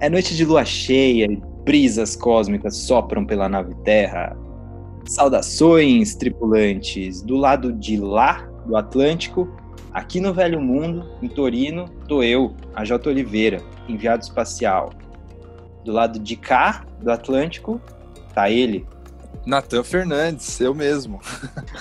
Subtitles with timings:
[0.00, 4.36] É noite de lua cheia e brisas cósmicas sopram pela nave Terra.
[5.04, 7.20] Saudações, tripulantes!
[7.20, 9.48] Do lado de lá do Atlântico,
[9.92, 13.10] aqui no Velho Mundo, em Torino, tô eu, a J.
[13.10, 14.92] Oliveira, enviado espacial.
[15.84, 17.80] Do lado de cá do Atlântico,
[18.32, 18.86] tá ele.
[19.44, 21.18] Natan Fernandes, eu mesmo.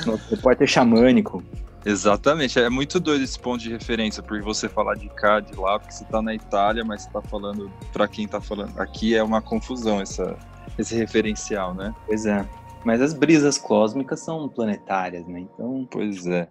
[0.07, 1.43] Nosso repórter xamânico.
[1.85, 5.79] Exatamente, é muito doido esse ponto de referência, porque você falar de cá, de lá,
[5.79, 8.77] porque você tá na Itália, mas você tá falando para quem tá falando.
[8.79, 10.37] Aqui é uma confusão essa,
[10.77, 11.95] esse referencial, né?
[12.05, 12.45] Pois é.
[12.83, 15.39] Mas as brisas cósmicas são planetárias, né?
[15.39, 15.87] Então.
[15.89, 16.47] Pois é.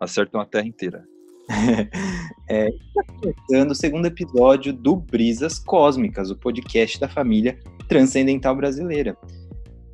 [0.00, 1.04] Acertam a Terra inteira.
[2.48, 9.16] é, está começando o segundo episódio do Brisas Cósmicas, o podcast da família transcendental brasileira.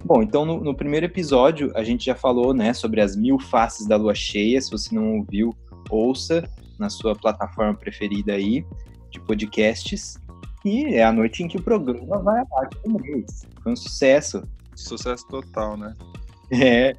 [0.05, 3.87] Bom, então no, no, primeiro episódio a gente já falou, né, sobre as mil faces
[3.87, 4.61] da lua cheia.
[4.61, 5.55] Se você não ouviu,
[5.91, 8.65] ouça na sua plataforma preferida aí
[9.11, 10.19] de podcasts.
[10.65, 13.47] E é a noite em que o programa vai abaixo do mês.
[13.63, 14.43] Foi um sucesso.
[14.75, 15.95] Sucesso total, né?
[16.53, 16.95] É.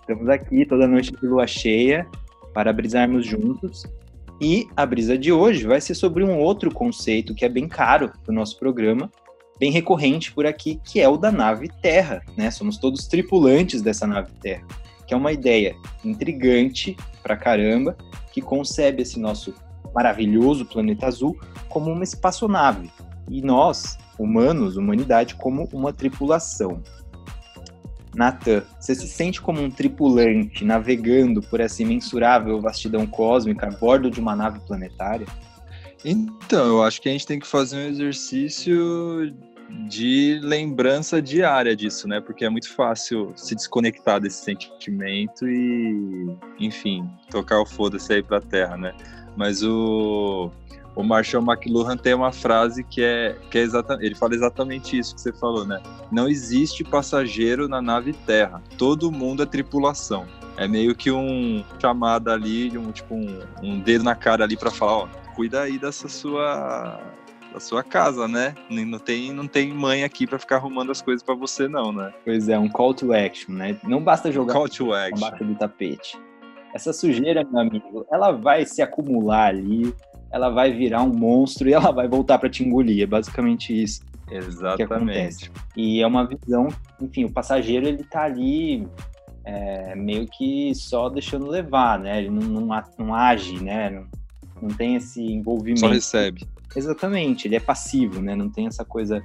[0.00, 2.08] Estamos aqui toda noite de lua cheia
[2.52, 3.84] para brisarmos juntos.
[4.40, 8.12] E a brisa de hoje vai ser sobre um outro conceito que é bem caro
[8.24, 9.10] do nosso programa,
[9.58, 12.50] bem recorrente por aqui, que é o da nave Terra, né?
[12.50, 14.66] Somos todos tripulantes dessa nave Terra,
[15.06, 17.96] que é uma ideia intrigante pra caramba,
[18.32, 19.54] que concebe esse nosso
[19.94, 22.90] maravilhoso planeta azul como uma espaçonave
[23.30, 26.82] e nós, humanos, humanidade, como uma tripulação.
[28.14, 34.10] Natan, você se sente como um tripulante navegando por essa imensurável vastidão cósmica a bordo
[34.10, 35.26] de uma nave planetária?
[36.08, 39.34] Então, eu acho que a gente tem que fazer um exercício
[39.88, 42.20] de lembrança diária disso, né?
[42.20, 48.40] Porque é muito fácil se desconectar desse sentimento e, enfim, tocar o foda-se aí pra
[48.40, 48.94] terra, né?
[49.36, 50.48] Mas o,
[50.94, 55.12] o Marshall McLuhan tem uma frase que é, que é exatamente, ele fala exatamente isso
[55.12, 55.82] que você falou, né?
[56.12, 60.24] Não existe passageiro na nave Terra, todo mundo é tripulação.
[60.56, 64.70] É meio que um chamada ali, um tipo um, um dedo na cara ali para
[64.70, 66.98] falar, ó, cuida aí dessa sua
[67.52, 68.54] da sua casa, né?
[68.68, 72.12] Não tem, não tem mãe aqui para ficar arrumando as coisas para você, não, né?
[72.24, 73.78] Pois é, um call to action, né?
[73.84, 75.24] Não basta jogar call to action.
[75.24, 76.18] abaixo do tapete.
[76.74, 79.94] Essa sujeira, meu amigo, ela vai se acumular ali,
[80.30, 83.04] ela vai virar um monstro e ela vai voltar para te engolir.
[83.04, 84.02] É basicamente isso.
[84.30, 85.50] Exatamente.
[85.76, 86.68] E é uma visão,
[87.00, 88.86] enfim, o passageiro ele tá ali
[89.44, 92.18] é, meio que só deixando levar, né?
[92.18, 93.88] Ele não, não, não age, né?
[93.88, 94.06] Não,
[94.60, 95.80] não tem esse envolvimento.
[95.80, 96.46] Só recebe.
[96.74, 98.34] Exatamente, ele é passivo, né?
[98.34, 99.22] Não tem essa coisa,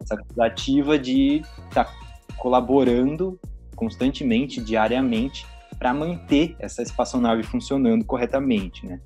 [0.00, 1.94] essa coisa ativa de estar tá
[2.36, 3.38] colaborando
[3.74, 5.46] constantemente, diariamente,
[5.78, 9.00] para manter essa espaçonave funcionando corretamente, né?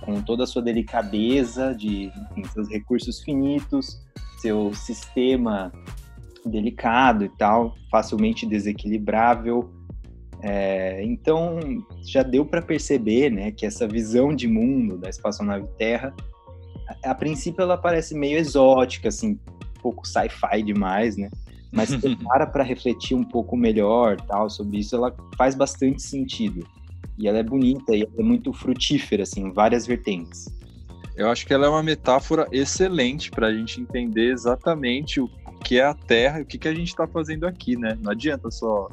[0.00, 4.00] Com toda a sua delicadeza de enfim, seus recursos finitos,
[4.38, 5.72] seu sistema
[6.44, 9.75] delicado e tal, facilmente desequilibrável,
[10.42, 11.58] é, então,
[12.02, 16.14] já deu para perceber né, que essa visão de mundo da espaçonave Terra,
[17.04, 19.32] a, a princípio ela parece meio exótica, assim,
[19.76, 21.30] um pouco sci-fi demais, né?
[21.72, 26.66] Mas se para para refletir um pouco melhor tal sobre isso, ela faz bastante sentido.
[27.18, 30.46] E ela é bonita e é muito frutífera, assim, em várias vertentes.
[31.16, 35.30] Eu acho que ela é uma metáfora excelente para a gente entender exatamente o
[35.64, 37.96] que é a Terra e o que, que a gente está fazendo aqui, né?
[38.02, 38.86] Não adianta só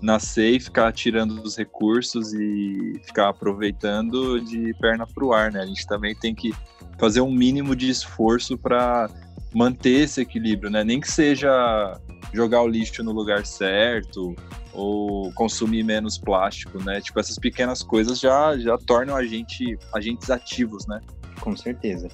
[0.00, 5.60] nascer e ficar tirando os recursos e ficar aproveitando de perna para o ar, né?
[5.60, 6.52] A gente também tem que
[6.98, 9.10] fazer um mínimo de esforço para
[9.54, 10.84] manter esse equilíbrio, né?
[10.84, 11.98] Nem que seja
[12.32, 14.34] jogar o lixo no lugar certo
[14.72, 17.00] ou consumir menos plástico, né?
[17.00, 21.00] Tipo, essas pequenas coisas já, já tornam a gente agentes ativos, né?
[21.40, 22.08] Com certeza.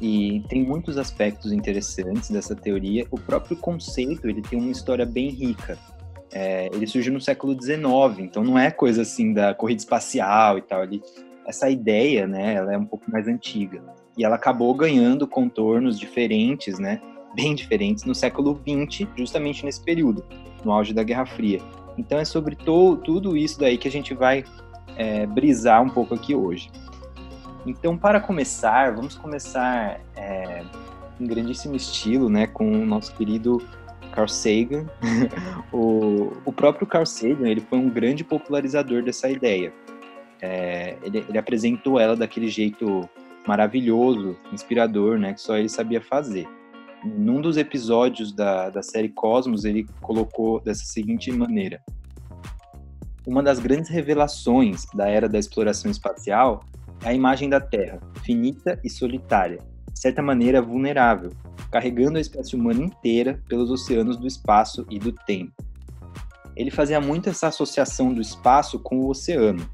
[0.00, 3.06] E tem muitos aspectos interessantes dessa teoria.
[3.10, 5.78] O próprio conceito, ele tem uma história bem rica.
[6.34, 10.62] É, ele surgiu no século XIX, então não é coisa assim da corrida espacial e
[10.62, 10.82] tal.
[10.82, 11.00] Ele,
[11.46, 13.80] essa ideia, né, ela é um pouco mais antiga.
[14.18, 17.00] E ela acabou ganhando contornos diferentes, né,
[17.36, 20.24] bem diferentes, no século XX, justamente nesse período,
[20.64, 21.60] no auge da Guerra Fria.
[21.96, 24.42] Então é sobre to, tudo isso daí que a gente vai
[24.96, 26.68] é, brisar um pouco aqui hoje.
[27.64, 30.62] Então, para começar, vamos começar é,
[31.18, 33.62] em grandíssimo estilo, né, com o nosso querido
[34.14, 34.86] Carl Sagan.
[35.72, 39.72] o, o próprio Carl Sagan ele foi um grande popularizador dessa ideia.
[40.40, 43.08] É, ele, ele, apresentou ela daquele jeito
[43.46, 46.46] maravilhoso, inspirador, né, que só ele sabia fazer.
[47.04, 51.82] Num dos episódios da, da série Cosmos, ele colocou dessa seguinte maneira:
[53.26, 56.64] Uma das grandes revelações da era da exploração espacial
[57.04, 59.58] é a imagem da Terra, finita e solitária,
[59.94, 61.30] de certa maneira vulnerável,
[61.70, 65.54] carregando a espécie humana inteira pelos oceanos do espaço e do tempo.
[66.54, 69.66] Ele fazia muito essa associação do espaço com o oceano,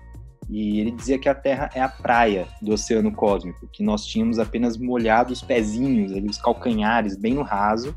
[0.49, 4.39] e ele dizia que a Terra é a praia do oceano cósmico, que nós tínhamos
[4.39, 7.95] apenas molhado os pezinhos, ali, os calcanhares, bem no raso,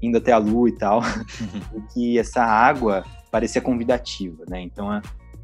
[0.00, 1.02] indo até a Lua e tal,
[1.76, 4.60] e que essa água parecia convidativa, né?
[4.62, 4.88] Então,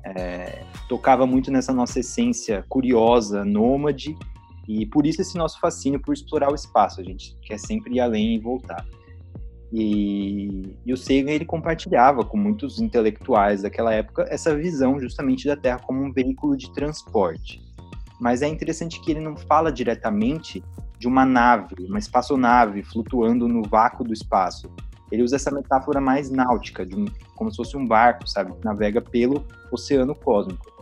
[0.05, 4.17] é, tocava muito nessa nossa essência curiosa, nômade,
[4.67, 7.01] e por isso esse nosso fascínio por explorar o espaço.
[7.01, 8.85] A gente quer sempre ir além e voltar.
[9.73, 15.57] E, e o Sagan ele compartilhava com muitos intelectuais daquela época essa visão justamente da
[15.57, 17.61] Terra como um veículo de transporte.
[18.21, 20.63] Mas é interessante que ele não fala diretamente
[20.99, 24.71] de uma nave, uma espaçonave flutuando no vácuo do espaço.
[25.11, 29.01] Ele usa essa metáfora mais náutica, um, como se fosse um barco, sabe, que navega
[29.01, 30.74] pelo oceano cósmico.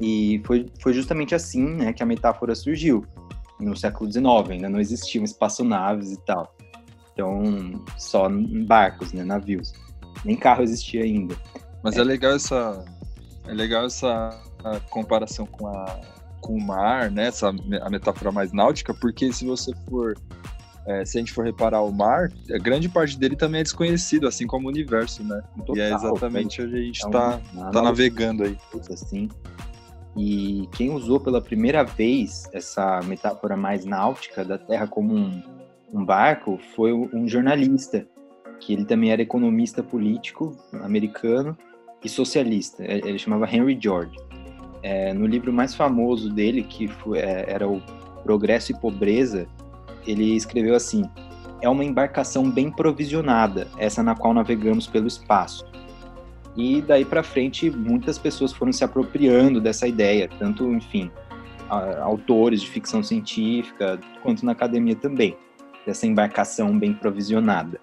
[0.00, 3.04] E foi, foi justamente assim né, que a metáfora surgiu
[3.60, 4.24] no século XIX.
[4.50, 6.54] Ainda não existiam espaçonaves e tal.
[7.12, 9.72] Então, só em barcos, né, navios.
[10.24, 11.36] Nem carro existia ainda.
[11.82, 12.84] Mas é, é legal essa
[13.46, 14.30] é legal essa
[14.90, 16.00] comparação com a
[16.40, 20.14] com o mar, né, essa a metáfora mais náutica, porque se você for
[20.88, 24.26] é, se a gente for reparar o mar, a grande parte dele também é desconhecido,
[24.26, 25.42] assim como o universo, né?
[25.58, 28.56] Total, e é exatamente onde a gente está é um, tá navegando aí.
[28.90, 29.28] Assim.
[30.18, 35.40] E quem usou pela primeira vez essa metáfora mais náutica da Terra como um,
[35.92, 38.04] um barco foi um jornalista,
[38.58, 41.56] que ele também era economista político americano
[42.02, 42.82] e socialista.
[42.84, 44.16] Ele chamava Henry George.
[44.82, 47.80] É, no livro mais famoso dele, que foi, é, era o
[48.24, 49.46] Progresso e Pobreza,
[50.04, 51.04] ele escreveu assim:
[51.62, 55.64] é uma embarcação bem provisionada, essa na qual navegamos pelo espaço.
[56.58, 61.08] E daí para frente, muitas pessoas foram se apropriando dessa ideia, tanto, enfim,
[62.02, 65.36] autores de ficção científica, quanto na academia também
[65.86, 67.80] dessa embarcação bem provisionada.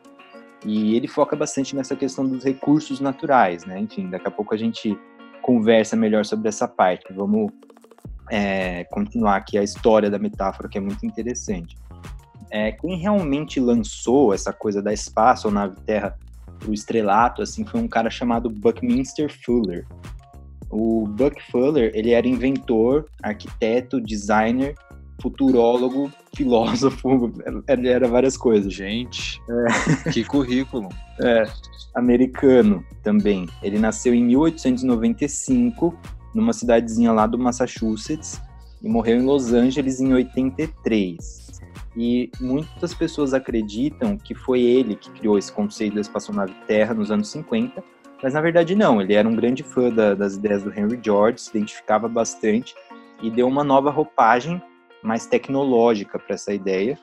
[0.65, 3.79] E ele foca bastante nessa questão dos recursos naturais, né?
[3.79, 4.97] Enfim, daqui a pouco a gente
[5.41, 7.05] conversa melhor sobre essa parte.
[7.13, 7.53] Vamos
[8.29, 11.77] é, continuar aqui a história da metáfora, que é muito interessante.
[12.51, 16.17] É, quem realmente lançou essa coisa da espaço ou nave terra
[16.67, 19.85] o estrelato, assim, foi um cara chamado Buckminster Fuller.
[20.69, 24.75] O Buck Fuller, ele era inventor, arquiteto, designer
[25.21, 27.31] futurólogo, filósofo,
[27.67, 28.73] ele era várias coisas.
[28.73, 30.11] Gente, é.
[30.11, 30.89] que currículo.
[31.21, 31.45] É,
[31.93, 33.47] americano também.
[33.63, 35.97] Ele nasceu em 1895,
[36.33, 38.41] numa cidadezinha lá do Massachusetts,
[38.81, 41.44] e morreu em Los Angeles em 83.
[41.95, 47.09] E muitas pessoas acreditam que foi ele que criou esse conceito da espaçonave Terra nos
[47.09, 47.81] anos 50,
[48.21, 51.39] mas na verdade não, ele era um grande fã da, das ideias do Henry George,
[51.39, 52.75] se identificava bastante
[53.21, 54.61] e deu uma nova roupagem
[55.01, 56.97] mais tecnológica para essa ideia,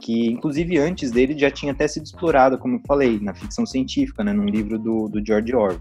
[0.00, 4.24] que inclusive antes dele já tinha até sido explorada, como eu falei, na ficção científica,
[4.24, 5.80] né, num livro do, do George Orwell.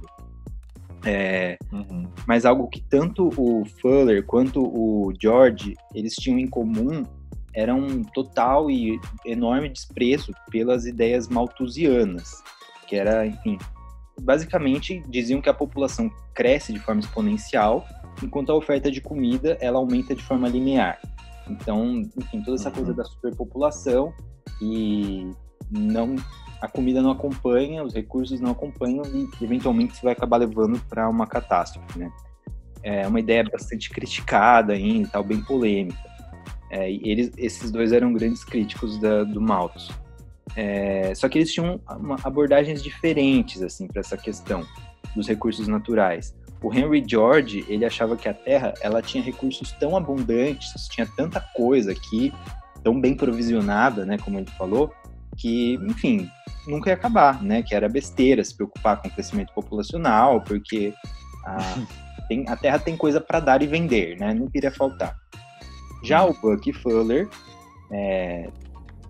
[1.05, 2.07] É, uhum.
[2.27, 7.03] Mas algo que tanto o Fuller quanto o George eles tinham em comum
[7.57, 12.43] era um total e enorme desprezo pelas ideias malthusianas,
[12.87, 13.57] que era, enfim,
[14.21, 17.83] basicamente diziam que a população cresce de forma exponencial,
[18.21, 20.99] enquanto a oferta de comida ela aumenta de forma linear.
[21.49, 22.97] Então, enfim, toda essa coisa uhum.
[22.97, 24.13] da superpopulação
[24.61, 25.31] e
[25.71, 26.15] não
[26.61, 31.09] a comida não acompanha, os recursos não acompanham e eventualmente você vai acabar levando para
[31.09, 32.11] uma catástrofe, né?
[32.83, 36.16] É uma ideia bastante criticada ainda, tal, bem polêmica.
[36.69, 39.89] É, eles, esses dois eram grandes críticos da, do Malthus.
[40.55, 44.65] É, só que eles tinham uma, abordagens diferentes assim para essa questão
[45.15, 46.35] dos recursos naturais.
[46.61, 51.39] O Henry George, ele achava que a Terra, ela tinha recursos tão abundantes, tinha tanta
[51.39, 52.33] coisa aqui,
[52.83, 54.91] tão bem provisionada, né, como ele falou,
[55.37, 56.29] que, enfim,
[56.67, 60.91] nunca ia acabar, né, que era besteira se preocupar com o crescimento populacional, porque
[61.45, 61.57] a,
[62.27, 65.15] tem, a Terra tem coisa para dar e vender, né, não queria faltar.
[66.03, 67.27] Já o Buck Fuller
[67.91, 68.49] é,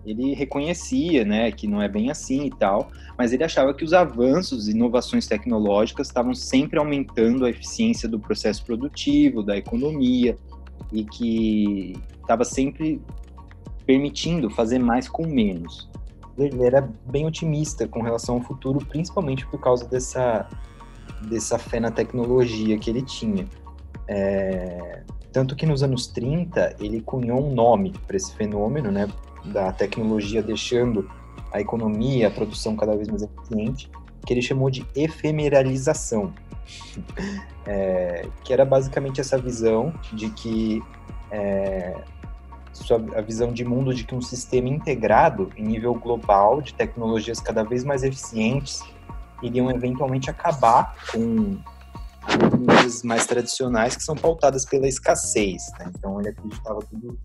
[0.04, 3.92] ele reconhecia, né, que não é bem assim e tal, mas ele achava que os
[3.92, 10.36] avanços e inovações tecnológicas estavam sempre aumentando a eficiência do processo produtivo, da economia,
[10.92, 13.02] e que estava sempre
[13.84, 15.90] permitindo fazer mais com menos.
[16.38, 20.48] Ele era bem otimista com relação ao futuro, principalmente por causa dessa,
[21.28, 23.46] dessa fé na tecnologia que ele tinha.
[24.06, 29.08] É, tanto que nos anos 30 ele cunhou um nome para esse fenômeno, né,
[29.44, 31.10] da tecnologia deixando
[31.52, 33.90] a economia, a produção cada vez mais eficiente,
[34.26, 36.32] que ele chamou de efemeralização,
[37.66, 40.82] é, que era basicamente essa visão de que
[41.30, 41.96] é,
[43.16, 47.62] a visão de mundo de que um sistema integrado em nível global de tecnologias cada
[47.62, 48.82] vez mais eficientes
[49.42, 51.58] iriam eventualmente acabar com
[52.58, 55.62] economias mais tradicionais que são pautadas pela escassez.
[55.78, 55.90] Né?
[55.96, 57.18] Então ele acreditava tudo,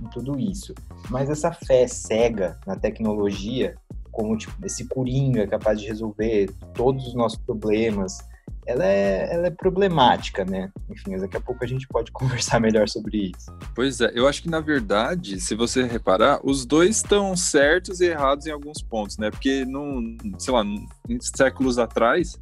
[0.00, 0.74] em tudo isso.
[1.08, 3.76] Mas essa fé cega na tecnologia,
[4.10, 8.18] como tipo, esse coringa capaz de resolver todos os nossos problemas,
[8.66, 10.70] ela é, ela é problemática, né?
[10.90, 13.52] Enfim, daqui a pouco a gente pode conversar melhor sobre isso.
[13.74, 18.06] Pois é, eu acho que na verdade, se você reparar, os dois estão certos e
[18.06, 19.30] errados em alguns pontos, né?
[19.30, 20.64] Porque, num, sei lá,
[21.20, 22.38] séculos atrás,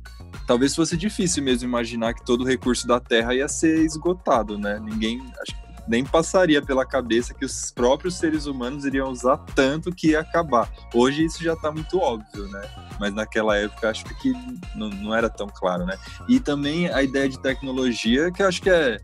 [0.46, 4.78] talvez fosse difícil mesmo imaginar que todo o recurso da Terra ia ser esgotado, né?
[4.80, 9.92] Ninguém, acho que nem passaria pela cabeça que os próprios seres humanos iriam usar tanto
[9.92, 10.70] que ia acabar.
[10.94, 12.62] Hoje isso já está muito óbvio, né?
[12.98, 14.32] Mas naquela época acho que
[14.74, 15.96] não, não era tão claro, né?
[16.28, 18.98] E também a ideia de tecnologia, que eu acho que é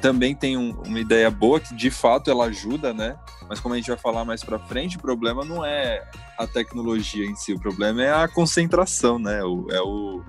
[0.00, 3.16] também tem um, uma ideia boa que de fato ela ajuda, né?
[3.48, 6.06] Mas como a gente vai falar mais para frente, o problema não é
[6.38, 9.42] a tecnologia em si, o problema é a concentração, né?
[9.42, 10.22] O, é o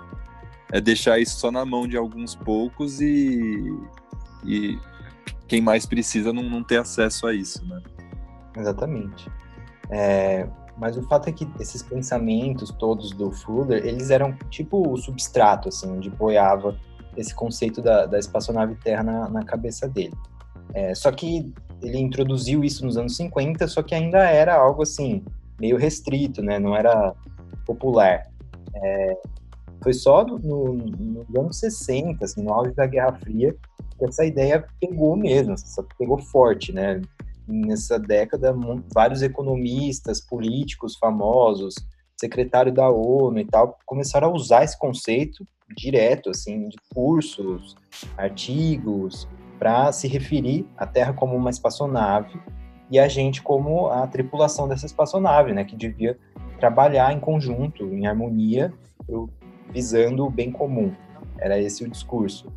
[0.71, 3.73] é deixar isso só na mão de alguns poucos e,
[4.43, 4.77] e
[5.47, 7.81] quem mais precisa não, não ter acesso a isso, né?
[8.55, 9.31] Exatamente.
[9.89, 14.97] É, mas o fato é que esses pensamentos todos do Fuller, eles eram tipo o
[14.97, 16.77] substrato, assim, onde boiava
[17.15, 20.13] esse conceito da, da espaçonave Terra na, na cabeça dele.
[20.73, 21.51] É, só que
[21.81, 25.23] ele introduziu isso nos anos 50, só que ainda era algo, assim,
[25.59, 26.59] meio restrito, né?
[26.59, 27.13] Não era
[27.65, 28.27] popular.
[28.75, 29.17] É,
[29.81, 33.55] foi só no, no, nos anos 60, assim, no auge da Guerra Fria,
[34.05, 35.55] essa ideia pegou mesmo,
[35.97, 37.01] pegou forte, né?
[37.47, 38.53] Nessa década,
[38.93, 41.75] vários economistas, políticos famosos,
[42.19, 47.75] secretário da ONU e tal, começaram a usar esse conceito direto, assim, de cursos,
[48.17, 49.27] artigos,
[49.59, 52.39] para se referir à Terra como uma espaçonave
[52.89, 56.17] e a gente como a tripulação dessa espaçonave, né, que devia
[56.59, 58.73] trabalhar em conjunto, em harmonia,
[59.71, 60.93] visando o bem comum.
[61.37, 62.51] Era esse o discurso.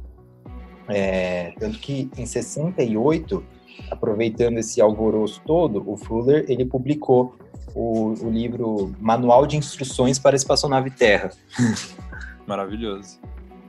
[0.91, 3.43] É, tanto que em 68,
[3.91, 7.37] aproveitando esse alvoroço todo, o Fuller ele publicou
[7.75, 11.31] o, o livro Manual de Instruções para a Espaçonave Terra.
[12.47, 13.21] Maravilhoso.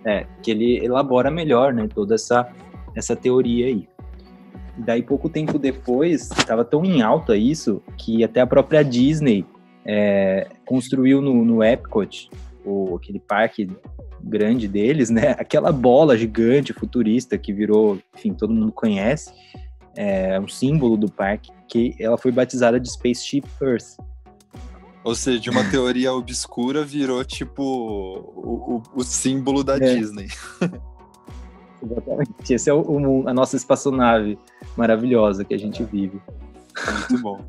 [0.04, 2.52] É, que ele elabora melhor, né, toda essa,
[2.96, 3.88] essa teoria aí.
[4.78, 9.46] E daí, pouco tempo depois, estava tão em alta isso, que até a própria Disney
[9.86, 12.30] é, construiu no, no Epcot,
[12.66, 13.70] o, aquele parque
[14.24, 15.32] grande deles, né?
[15.40, 19.34] Aquela bola gigante futurista que virou, enfim, todo mundo conhece,
[19.96, 23.98] é um símbolo do parque, que ela foi batizada de Spaceship Earth.
[25.04, 29.80] Ou seja, de uma teoria obscura virou tipo o, o, o símbolo da é.
[29.80, 30.28] Disney.
[31.84, 32.54] Exatamente.
[32.54, 34.38] Esse é o, o, a nossa espaçonave
[34.78, 36.22] maravilhosa que a gente vive.
[37.10, 37.42] Muito bom.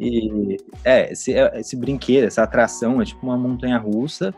[0.00, 4.34] E é esse, é, esse brinquedo, essa atração é tipo uma montanha russa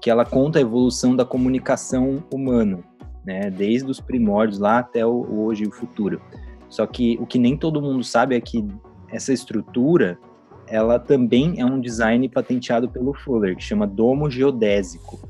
[0.00, 2.80] que ela conta a evolução da comunicação humana,
[3.24, 6.20] né, desde os primórdios lá até o, hoje e o futuro.
[6.68, 8.66] Só que o que nem todo mundo sabe é que
[9.10, 10.18] essa estrutura,
[10.66, 15.26] ela também é um design patenteado pelo Fuller, que chama domo geodésico.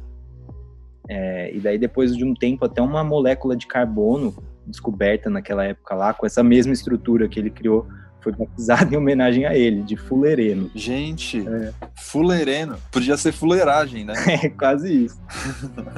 [1.08, 4.34] É, e daí depois de um tempo até uma molécula de carbono
[4.66, 7.86] descoberta naquela época lá, com essa mesma estrutura que ele criou
[8.24, 10.70] foi batizado em homenagem a ele, de Fulereno.
[10.74, 11.72] Gente, é.
[11.94, 12.78] Fulereno.
[12.90, 14.14] Podia ser fuleiragem, né?
[14.26, 15.20] É, quase isso.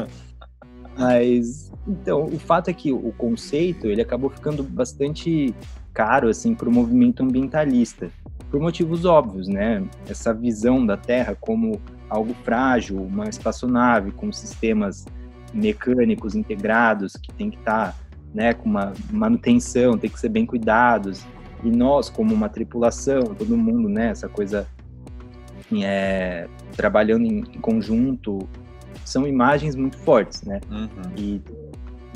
[0.99, 5.55] Mas, então, o fato é que o conceito, ele acabou ficando bastante
[5.95, 8.11] caro, assim, para o movimento ambientalista.
[8.51, 9.85] Por motivos óbvios, né?
[10.09, 15.05] Essa visão da Terra como algo frágil, uma espaçonave com sistemas
[15.53, 17.95] mecânicos integrados que tem que estar tá,
[18.35, 21.25] né, com uma manutenção, tem que ser bem cuidados
[21.67, 24.69] e nós como uma tripulação, todo mundo, né, essa coisa
[25.83, 28.39] é, trabalhando em, conjunto,
[29.05, 30.61] são imagens muito fortes, né?
[30.71, 30.89] Uhum.
[31.17, 31.43] E,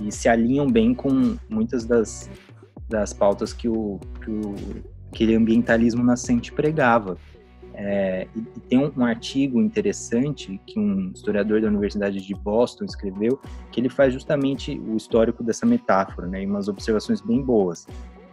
[0.03, 2.31] e, se alinham bem com muitas das,
[2.89, 4.55] das pautas que o, que o
[5.13, 7.17] aquele ambientalismo nascente pregava.
[7.75, 12.85] É, e, e, tem um, um, artigo interessante que um historiador da Universidade de Boston
[12.85, 13.41] escreveu,
[13.73, 17.87] que ele faz justamente o histórico dessa metáfora, né, e umas observações bem boas.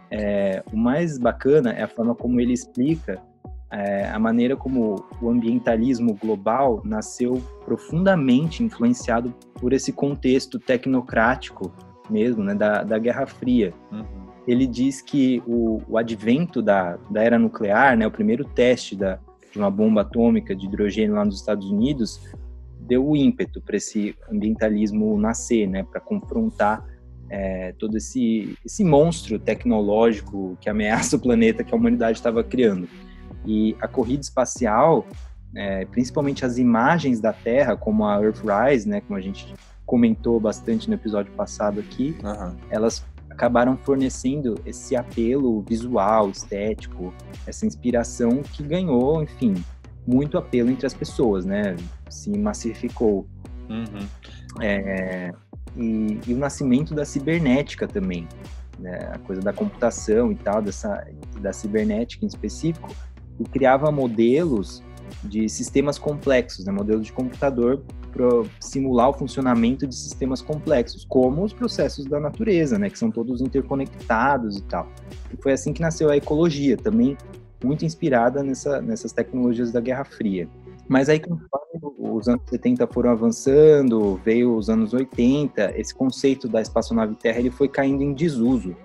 [0.09, 3.21] É, o mais bacana é a forma como ele explica
[3.69, 11.71] é, a maneira como o ambientalismo global nasceu profundamente influenciado por esse contexto tecnocrático
[12.09, 13.73] mesmo, né, da, da Guerra Fria.
[13.91, 14.05] Uhum.
[14.47, 19.19] Ele diz que o, o advento da, da era nuclear, né, o primeiro teste da,
[19.51, 22.21] de uma bomba atômica de hidrogênio lá nos Estados Unidos,
[22.79, 26.85] deu o ímpeto para esse ambientalismo nascer, né, para confrontar
[27.29, 32.87] é, todo esse, esse monstro tecnológico que ameaça o planeta que a humanidade estava criando.
[33.45, 35.05] E a corrida espacial,
[35.55, 39.53] é, principalmente as imagens da Terra, como a Earthrise, né, como a gente
[39.85, 42.55] comentou bastante no episódio passado aqui, uhum.
[42.69, 47.13] elas acabaram fornecendo esse apelo visual, estético,
[47.45, 49.53] essa inspiração que ganhou, enfim,
[50.05, 51.75] muito apelo entre as pessoas, né?
[52.09, 53.27] Se massificou.
[53.69, 54.07] Uhum.
[54.61, 55.31] É,
[55.77, 58.27] e, e, o nascimento da cibernética também,
[58.79, 59.11] né?
[59.13, 61.05] a coisa da computação e tal, dessa,
[61.39, 62.89] da cibernética em específico,
[63.39, 64.83] e criava modelos
[65.23, 66.71] de sistemas complexos, né?
[66.71, 68.27] modelos de computador para
[68.59, 72.89] simular o funcionamento de sistemas complexos, como os processos da natureza, né?
[72.89, 74.87] que são todos interconectados e tal.
[75.31, 77.15] E foi assim que nasceu a ecologia, também
[77.63, 80.47] muito inspirada nessa, nessas tecnologias da Guerra Fria.
[80.87, 81.47] Mas aí, conforme
[81.97, 87.51] os anos 70 foram avançando, veio os anos 80, esse conceito da espaçonave Terra ele
[87.51, 88.75] foi caindo em desuso,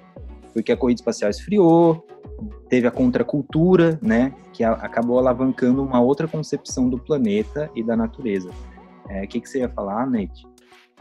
[0.52, 2.04] porque a corrida espacial esfriou,
[2.68, 7.96] teve a contracultura, né, que a, acabou alavancando uma outra concepção do planeta e da
[7.96, 8.50] natureza.
[9.08, 10.46] É, o é, que, que você ia falar, Nate?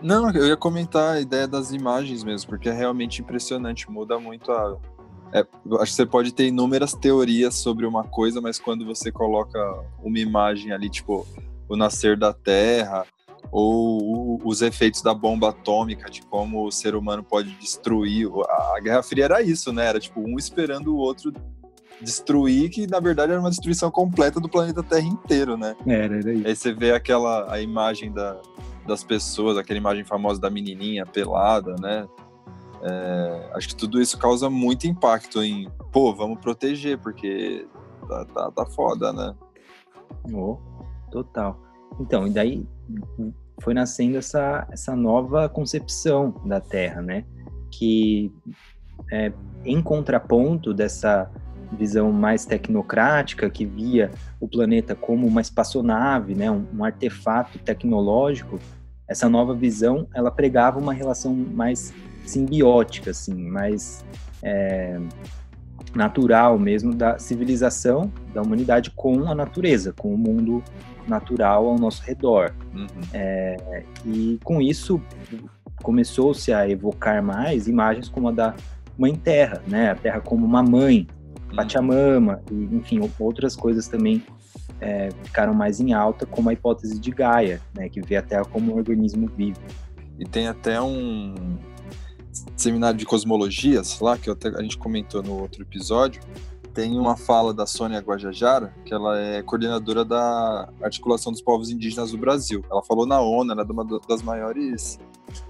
[0.01, 4.51] Não, eu ia comentar a ideia das imagens mesmo, porque é realmente impressionante, muda muito
[4.51, 4.77] a,
[5.33, 5.39] é,
[5.79, 9.59] acho que você pode ter inúmeras teorias sobre uma coisa, mas quando você coloca
[10.03, 11.25] uma imagem ali, tipo
[11.69, 13.05] o nascer da Terra,
[13.49, 18.27] ou os efeitos da bomba atômica, de como o ser humano pode destruir.
[18.75, 19.85] A Guerra Fria era isso, né?
[19.85, 21.33] Era tipo um esperando o outro
[22.01, 25.75] destruir, que na verdade era uma destruição completa do planeta Terra inteiro, né?
[25.85, 26.47] Era, era isso.
[26.47, 28.39] Aí você vê aquela a imagem da,
[28.87, 32.07] das pessoas, aquela imagem famosa da menininha pelada, né?
[32.83, 37.67] É, acho que tudo isso causa muito impacto em, pô, vamos proteger, porque
[38.07, 39.35] tá, tá, tá foda, né?
[40.33, 40.57] Oh,
[41.11, 41.59] total.
[41.99, 42.67] Então, e daí
[43.61, 47.25] foi nascendo essa, essa nova concepção da Terra, né?
[47.69, 48.33] Que
[49.11, 49.31] é,
[49.63, 51.29] em contraponto dessa
[51.71, 58.59] visão mais tecnocrática que via o planeta como uma espaçonave, né, um, um, artefato tecnológico,
[59.07, 61.93] essa nova visão ela pregava uma relação mais
[62.25, 64.03] simbiótica, assim, mais
[64.43, 64.99] é,
[65.95, 70.63] natural mesmo da civilização da humanidade com a natureza, com o mundo
[71.07, 72.53] natural ao nosso redor.
[72.73, 72.87] Uhum.
[73.13, 75.01] É, e com isso
[75.83, 78.55] começou-se a evocar mais imagens como a da
[78.97, 79.89] Mãe Terra, né?
[79.89, 81.07] A Terra como uma mãe,
[81.49, 81.55] uhum.
[81.55, 84.23] Pachamama, e, enfim, outras coisas também
[84.79, 87.89] é, ficaram mais em alta, como a hipótese de Gaia, né?
[87.89, 89.59] Que vê a Terra como um organismo vivo.
[90.19, 91.33] E tem até um,
[92.55, 96.21] seminário de cosmologias lá, que até, a gente comentou no outro episódio,
[96.73, 102.11] tem uma fala da Sônia Guajajara, que ela é coordenadora da Articulação dos Povos Indígenas
[102.11, 102.63] do Brasil.
[102.71, 104.97] Ela falou na ONU, ela é uma das maiores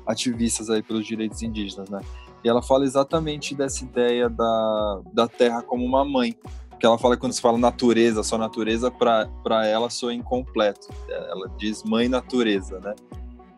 [0.05, 2.01] ativistas aí pelos direitos indígenas, né?
[2.43, 6.35] E ela fala exatamente dessa ideia da, da Terra como uma mãe.
[6.79, 10.87] Que ela fala quando se fala natureza, só natureza, para ela soa incompleto.
[11.07, 12.95] Ela diz mãe natureza, né?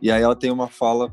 [0.02, 1.10] E aí ela tem uma fala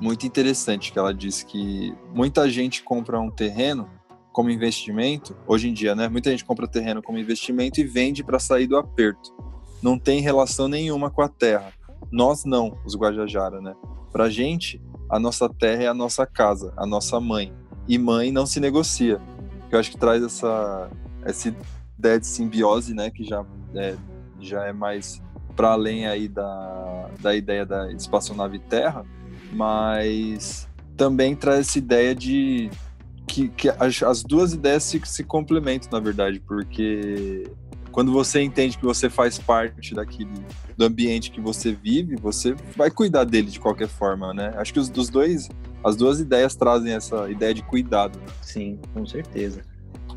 [0.00, 3.88] muito interessante, que ela diz que muita gente compra um terreno
[4.32, 6.08] como investimento, hoje em dia, né?
[6.08, 9.34] Muita gente compra terreno como investimento e vende para sair do aperto.
[9.82, 11.72] Não tem relação nenhuma com a terra.
[12.12, 13.74] Nós não, os Guajajara, né?
[14.12, 17.52] Pra gente, a nossa terra é a nossa casa, a nossa mãe.
[17.88, 19.20] E mãe não se negocia.
[19.70, 20.90] Eu acho que traz essa,
[21.22, 21.54] essa
[21.98, 23.10] ideia de simbiose, né?
[23.10, 23.96] Que já é,
[24.38, 25.22] já é mais
[25.56, 29.04] para além aí da, da ideia da espaçonave terra,
[29.52, 32.70] mas também traz essa ideia de
[33.26, 37.44] que, que as, as, duas ideias se, se complementam, na verdade, porque
[37.90, 40.30] quando você entende que você faz parte daquele
[40.76, 44.52] do ambiente que você vive, você vai cuidar dele de qualquer forma, né?
[44.56, 45.48] Acho que os dos dois,
[45.82, 48.18] as duas ideias trazem essa ideia de cuidado.
[48.18, 48.26] Né?
[48.42, 49.62] Sim, com certeza.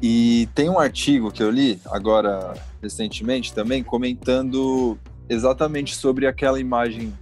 [0.01, 4.97] E tem um artigo que eu li agora recentemente também comentando
[5.29, 7.13] exatamente sobre aquela imagem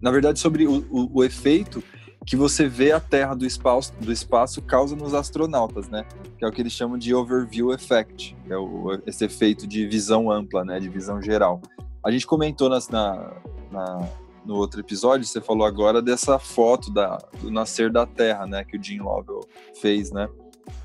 [0.00, 1.82] na verdade, sobre o, o, o, efeito
[2.24, 6.04] que você vê a Terra do espaço, do espaço causa nos astronautas, né?
[6.38, 9.86] Que é o que eles chamam de overview effect, que é o, esse efeito de
[9.86, 10.78] visão ampla, né?
[10.80, 11.60] De visão geral.
[12.04, 13.32] A gente comentou nas, na,
[13.70, 14.08] na,
[14.44, 18.64] no outro episódio, você falou agora dessa foto da, do nascer da Terra, né?
[18.64, 19.40] Que o Jim Lovell
[19.80, 20.28] fez, né?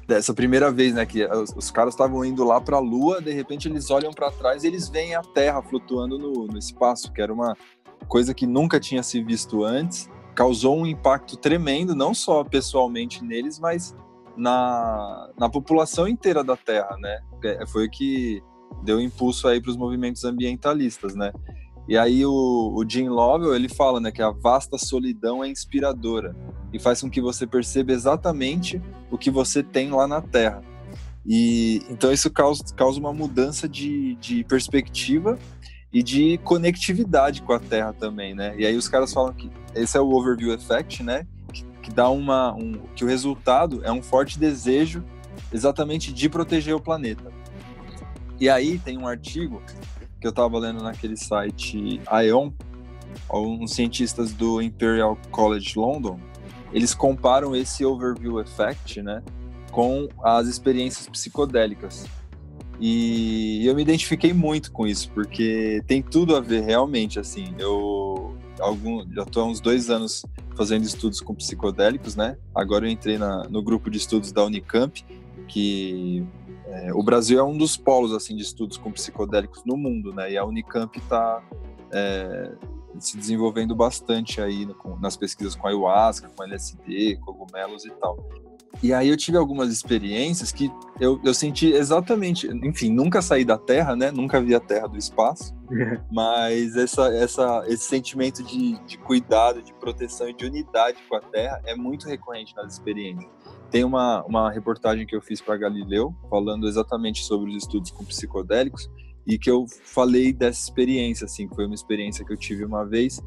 [0.08, 1.06] Dessa primeira vez, né?
[1.06, 4.32] Que os, os caras estavam indo lá para a Lua, de repente eles olham para
[4.32, 7.56] trás e eles veem a Terra flutuando no, no espaço, que era uma
[8.08, 13.60] coisa que nunca tinha se visto antes, causou um impacto tremendo, não só pessoalmente neles,
[13.60, 13.96] mas
[14.36, 17.20] na, na população inteira da Terra, né?
[17.44, 18.42] É, foi o que
[18.84, 21.32] deu impulso aí para os movimentos ambientalistas, né?
[21.88, 26.36] E aí o, o Jim Lovell, ele fala, né, que a vasta solidão é inspiradora
[26.72, 30.64] e faz com que você perceba exatamente o que você tem lá na Terra.
[31.26, 35.38] E então isso causa, causa uma mudança de, de perspectiva
[35.94, 38.56] e de conectividade com a Terra também, né?
[38.58, 41.28] E aí os caras falam que esse é o overview effect, né?
[41.52, 45.04] Que, que dá uma um, que o resultado é um forte desejo
[45.52, 47.32] exatamente de proteger o planeta.
[48.40, 49.62] E aí tem um artigo
[50.20, 52.52] que eu estava lendo naquele site ION,
[53.32, 56.20] uns cientistas do Imperial College London,
[56.72, 59.22] eles comparam esse overview effect, né,
[59.72, 62.06] com as experiências psicodélicas.
[62.82, 68.36] E eu me identifiquei muito com isso, porque tem tudo a ver realmente, assim, eu
[68.60, 72.38] algum, já estou há uns dois anos fazendo estudos com psicodélicos, né?
[72.56, 75.06] Agora eu entrei na, no grupo de estudos da Unicamp,
[75.48, 76.26] que
[76.66, 80.32] é, o Brasil é um dos polos assim de estudos com psicodélicos no mundo, né?
[80.32, 81.44] E a Unicamp está
[81.92, 82.52] é,
[82.98, 88.18] se desenvolvendo bastante aí no, nas pesquisas com ayahuasca, com LSD, cogumelos e tal.
[88.82, 93.58] E aí eu tive algumas experiências que eu, eu senti exatamente, enfim, nunca saí da
[93.58, 94.12] Terra, né?
[94.12, 95.54] Nunca vi a Terra do espaço,
[96.12, 101.22] mas essa, essa, esse sentimento de, de cuidado, de proteção e de unidade com a
[101.22, 103.30] Terra é muito recorrente nas experiências.
[103.70, 108.04] Tem uma, uma reportagem que eu fiz para Galileu, falando exatamente sobre os estudos com
[108.04, 108.90] psicodélicos,
[109.26, 112.86] e que eu falei dessa experiência, assim, que foi uma experiência que eu tive uma
[112.86, 113.22] vez,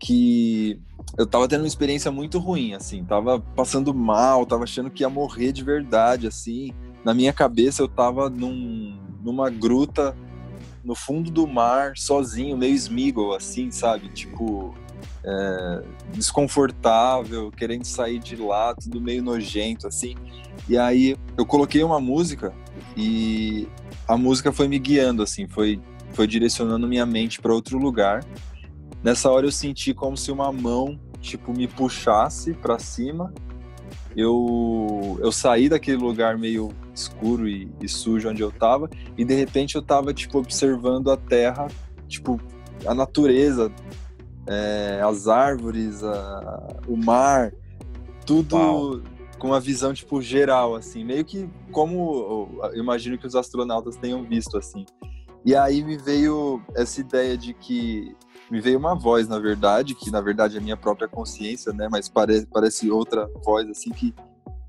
[0.00, 0.80] que
[1.18, 5.10] eu tava tendo uma experiência muito ruim, assim, tava passando mal, tava achando que ia
[5.10, 6.72] morrer de verdade, assim.
[7.04, 10.16] Na minha cabeça eu tava num, numa gruta
[10.82, 14.08] no fundo do mar, sozinho, meio Smeagol, assim, sabe?
[14.08, 14.74] Tipo,
[15.22, 15.82] é,
[16.14, 20.14] desconfortável, querendo sair de lá, tudo meio nojento, assim.
[20.66, 22.54] E aí eu coloquei uma música
[22.96, 23.68] e
[24.08, 25.78] a música foi me guiando, assim, foi,
[26.14, 28.24] foi direcionando minha mente para outro lugar.
[29.02, 33.32] Nessa hora eu senti como se uma mão, tipo, me puxasse para cima.
[34.16, 39.34] Eu, eu saí daquele lugar meio escuro e, e sujo onde eu tava e de
[39.34, 41.68] repente eu tava, tipo, observando a terra,
[42.08, 42.40] tipo,
[42.84, 43.72] a natureza
[44.50, 47.52] é, as árvores, a, o mar,
[48.26, 49.00] tudo Uau.
[49.38, 54.24] com uma visão tipo geral, assim, meio que como eu imagino que os astronautas tenham
[54.24, 54.84] visto, assim.
[55.44, 58.14] E aí me veio essa ideia de que
[58.50, 61.88] me veio uma voz, na verdade, que na verdade é minha própria consciência, né?
[61.90, 64.14] Mas parece, parece outra voz assim que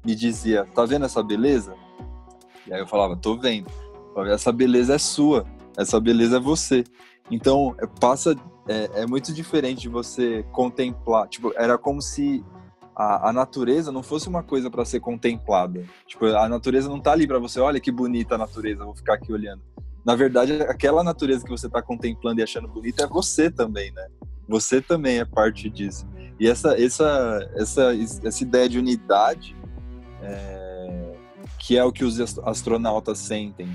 [0.05, 1.75] me dizia: "Tá vendo essa beleza?"
[2.67, 3.69] E aí eu falava: "Tô vendo.
[4.27, 5.45] Essa beleza é sua.
[5.77, 6.83] Essa beleza é você."
[7.29, 8.35] Então, passa
[8.67, 11.27] é, é muito diferente de você contemplar.
[11.27, 12.43] Tipo, era como se
[12.95, 15.83] a, a, natureza não fosse uma coisa para ser contemplada.
[16.05, 19.15] Tipo, a natureza não tá ali para você, olha que bonita a natureza, vou ficar
[19.15, 19.61] aqui olhando.
[20.05, 24.07] Na verdade, aquela natureza que você está contemplando e achando bonita é você também, né?
[24.47, 26.07] Você também é parte disso.
[26.39, 27.91] E essa, essa, essa,
[28.23, 29.55] essa ideia de unidade,
[30.23, 31.13] é,
[31.59, 33.69] que é o que os astronautas sentem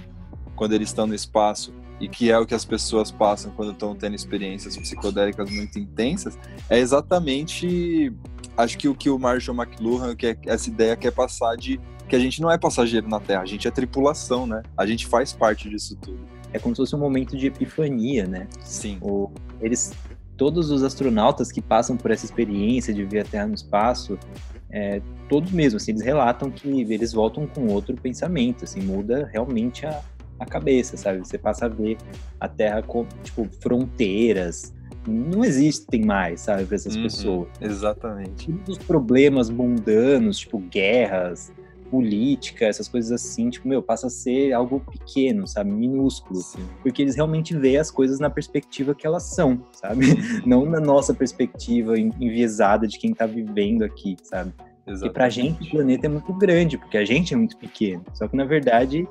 [0.56, 3.94] quando eles estão no espaço, e que é o que as pessoas passam quando estão
[3.94, 8.12] tendo experiências psicodélicas muito intensas, é exatamente,
[8.56, 12.16] acho que o que o Marshall McLuhan, que é, essa ideia quer passar de que
[12.16, 14.62] a gente não é passageiro na Terra, a gente é tripulação, né?
[14.76, 16.20] A gente faz parte disso tudo.
[16.52, 18.46] É como se fosse um momento de epifania, né?
[18.60, 18.98] Sim.
[19.00, 19.92] O, eles,
[20.36, 24.18] todos os astronautas que passam por essa experiência de ver a Terra no espaço,
[24.70, 29.84] é, todos mesmo, assim, eles relatam que eles voltam com outro pensamento, assim, muda realmente
[29.86, 30.00] a,
[30.38, 31.18] a cabeça, sabe?
[31.18, 31.96] Você passa a ver
[32.40, 34.74] a Terra com, tipo, fronteiras.
[35.06, 37.48] Não existem mais, sabe, para essas uhum, pessoas.
[37.60, 38.52] Exatamente.
[38.52, 41.52] Todos os problemas mundanos, tipo guerras,
[41.90, 45.70] política, essas coisas assim, tipo, meu, passa a ser algo pequeno, sabe?
[45.70, 46.40] Minúsculo.
[46.40, 46.66] Sim.
[46.82, 50.06] Porque eles realmente veem as coisas na perspectiva que elas são, sabe?
[50.46, 54.52] Não na nossa perspectiva enviesada de quem tá vivendo aqui, sabe?
[54.86, 55.00] Exatamente.
[55.00, 58.04] Porque pra gente o planeta é muito grande, porque a gente é muito pequeno.
[58.14, 59.08] Só que na verdade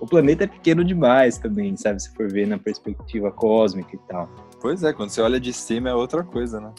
[0.00, 2.02] o planeta é pequeno demais também, sabe?
[2.02, 4.28] Se for ver na perspectiva cósmica e tal.
[4.60, 6.72] Pois é, quando você olha de cima é outra coisa, né?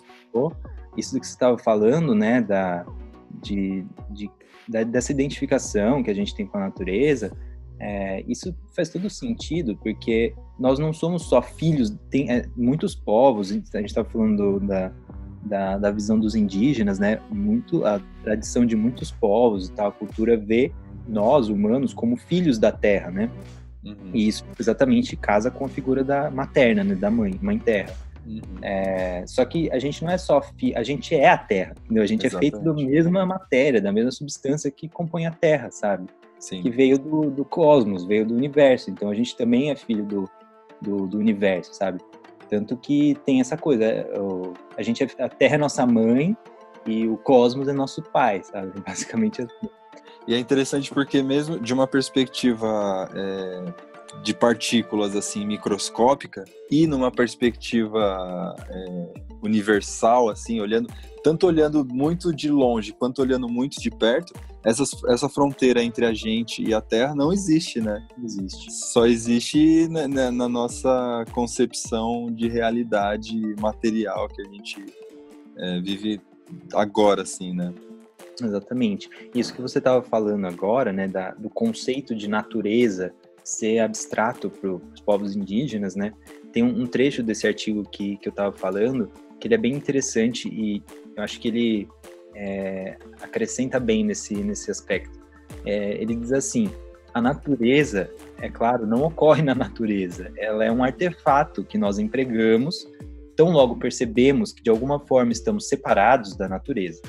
[0.98, 2.86] Isso do que você estava falando, né, da,
[3.42, 4.30] de, de
[4.68, 7.32] da, dessa identificação que a gente tem com a natureza,
[7.80, 13.50] é, isso faz todo sentido, porque nós não somos só filhos, tem é, muitos povos,
[13.50, 14.92] a gente estava falando da,
[15.44, 17.20] da, da, visão dos indígenas, né?
[17.32, 20.72] Muito a tradição de muitos povos e tal, a cultura vê
[21.08, 23.32] nós, humanos, como filhos da terra, né?
[23.84, 23.96] Uhum.
[24.14, 26.94] E isso exatamente casa com a figura da materna, né?
[26.94, 27.94] da mãe, mãe terra.
[28.26, 28.42] Uhum.
[28.62, 32.04] É, só que a gente não é só fi, a gente é a terra, entendeu?
[32.04, 32.54] A gente exatamente.
[32.54, 36.08] é feito da mesma matéria, da mesma substância que compõe a terra, sabe?
[36.40, 36.62] Sim.
[36.62, 38.90] Que veio do, do cosmos, veio do universo.
[38.90, 40.30] Então a gente também é filho do,
[40.82, 42.00] do, do universo, sabe?
[42.50, 44.08] Tanto que tem essa coisa, é,
[44.76, 46.36] a gente a Terra é nossa mãe
[46.86, 48.74] e o cosmos é nosso pai, sabe?
[48.86, 49.70] Basicamente assim.
[50.28, 53.74] E é interessante porque mesmo de uma perspectiva é,
[54.24, 60.90] de partículas assim microscópica e numa perspectiva é, universal, assim, olhando
[61.24, 66.14] tanto olhando muito de longe quanto olhando muito de perto, essa, essa fronteira entre a
[66.14, 68.06] gente e a Terra não existe, né?
[68.18, 68.72] Não existe.
[68.72, 74.86] Só existe na, na, na nossa concepção de realidade material que a gente
[75.58, 76.22] é, vive
[76.74, 77.74] agora, assim, né?
[78.42, 79.10] Exatamente.
[79.36, 83.14] Isso que você estava falando agora, né, da, do conceito de natureza
[83.44, 86.14] ser abstrato para os povos indígenas, né?
[86.52, 90.48] Tem um, trecho desse artigo que, que eu estava falando que ele é bem interessante
[90.50, 90.84] e
[91.16, 91.88] eu acho que ele
[92.36, 95.20] é, acrescenta bem nesse, nesse aspecto.
[95.66, 96.70] É, ele diz assim:
[97.14, 102.88] a natureza, é claro, não ocorre na natureza, ela é um artefato que nós empregamos,
[103.36, 107.02] tão logo percebemos que de alguma forma estamos separados da natureza.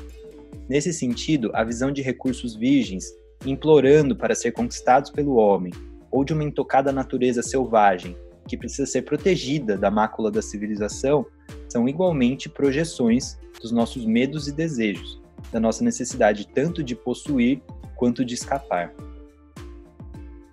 [0.68, 3.12] Nesse sentido, a visão de recursos virgens
[3.45, 5.73] implorando para ser conquistados pelo homem,
[6.12, 8.14] ou de uma intocada natureza selvagem
[8.46, 11.25] que precisa ser protegida da mácula da civilização,
[11.68, 15.20] são igualmente projeções dos nossos medos e desejos,
[15.51, 17.62] da nossa necessidade tanto de possuir
[17.96, 18.92] quanto de escapar.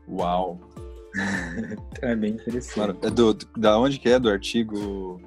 [0.07, 0.59] Uau!
[2.01, 3.05] é bem interessante.
[3.05, 4.19] é do, da onde que é?
[4.19, 5.19] Do artigo?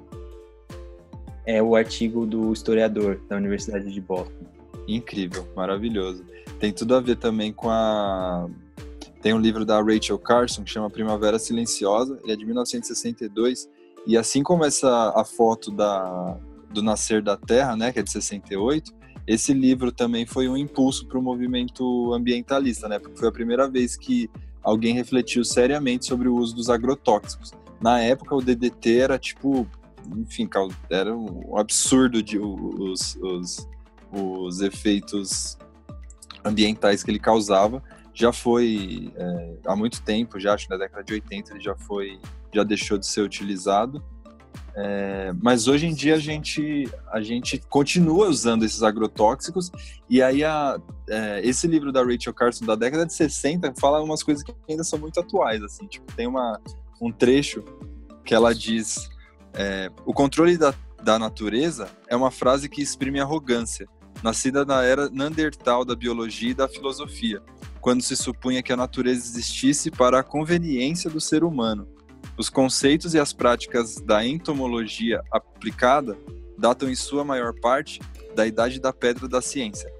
[1.45, 4.45] É o artigo do historiador da Universidade de Boston.
[4.87, 6.25] Incrível, maravilhoso.
[6.59, 8.49] Tem tudo a ver também com a
[9.23, 13.69] tem um livro da Rachel Carson que chama Primavera Silenciosa, ele é de 1962,
[14.05, 16.37] e assim como essa a foto da,
[16.69, 18.91] do nascer da Terra, né, que é de 68,
[19.25, 23.65] esse livro também foi um impulso para o movimento ambientalista, né, porque foi a primeira
[23.69, 24.29] vez que
[24.61, 27.53] alguém refletiu seriamente sobre o uso dos agrotóxicos.
[27.79, 29.65] Na época, o DDT era tipo,
[30.17, 30.49] enfim,
[30.89, 33.69] era um absurdo de os, os,
[34.11, 35.57] os efeitos
[36.43, 37.81] ambientais que ele causava
[38.13, 41.75] já foi é, há muito tempo, já acho que na década de 80 ele já
[41.75, 42.19] foi,
[42.53, 44.03] já deixou de ser utilizado.
[44.75, 49.71] É, mas hoje em dia a gente, a gente continua usando esses agrotóxicos
[50.09, 54.23] e aí a, é, esse livro da Rachel Carson da década de 60 fala umas
[54.23, 56.59] coisas que ainda são muito atuais assim tipo tem uma
[56.99, 57.63] um trecho
[58.25, 59.09] que ela diz
[59.53, 60.73] é, o controle da,
[61.03, 63.87] da natureza é uma frase que exprime arrogância
[64.23, 67.43] nascida na era Neandertal da biologia e da filosofia
[67.83, 71.85] quando se supunha que a natureza existisse para a conveniência do ser humano.
[72.37, 76.17] Os conceitos e as práticas da entomologia aplicada
[76.57, 77.99] datam em sua maior parte
[78.33, 79.91] da idade da pedra da ciência.